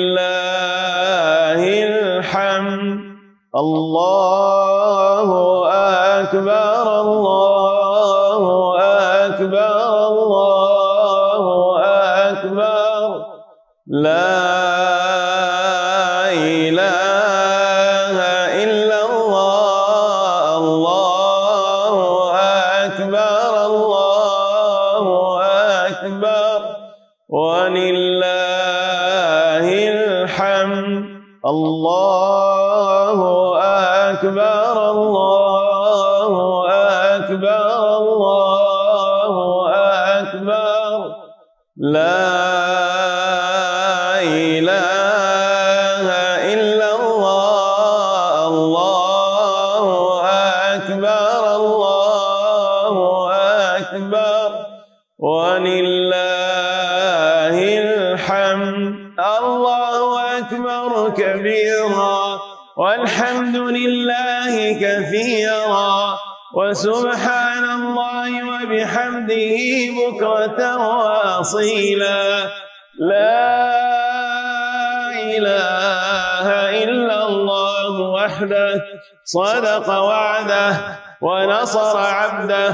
ونصر 81.21 81.99
عبده 81.99 82.71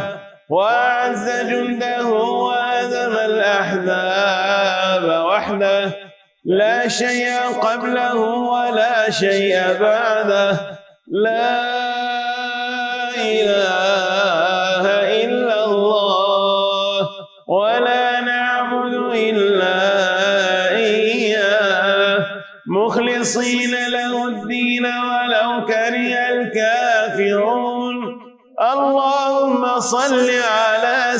وأعز 0.49 1.27
جنده 1.51 2.07
وهزم 2.07 3.15
الأحزاب 3.31 5.05
وحده. 5.27 5.93
لا 6.45 6.89
شيء 6.89 7.31
قبله 7.66 8.16
ولا 8.55 9.11
شيء 9.11 9.57
بعده. 9.81 10.51
لا 11.25 11.57
إله 13.16 13.64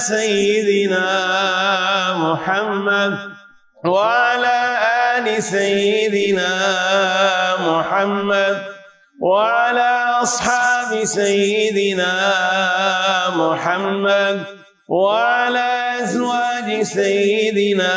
سيدنا 0.09 1.06
محمد 2.16 3.18
وعلى 3.85 4.59
آل 5.16 5.43
سيدنا 5.43 6.52
محمد 7.68 8.56
وعلى 9.20 9.90
أصحاب 10.22 11.05
سيدنا 11.05 12.12
محمد 13.36 14.44
وعلى 14.89 15.68
أزواج 16.02 16.82
سيدنا 16.82 17.94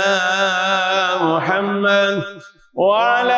محمد 1.21 2.23
وعلى 2.73 3.36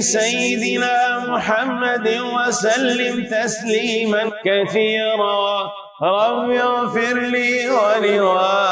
سيدنا 0.00 1.18
محمد 1.18 2.08
وسلم 2.08 3.24
تسليما 3.24 4.30
كثيرا. 4.44 5.72
رب 6.02 6.50
اغفر 6.50 7.14
لي 7.14 7.70
ولوالدي. 7.70 8.68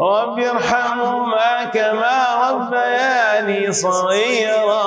رب 0.00 0.38
ارحمهما 0.38 1.64
كما 1.64 2.18
ربياني 2.50 3.72
صغيرا. 3.72 4.84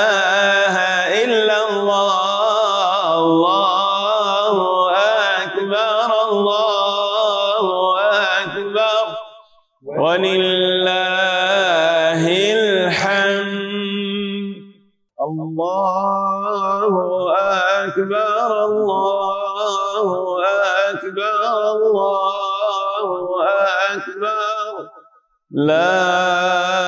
لا 25.55 26.84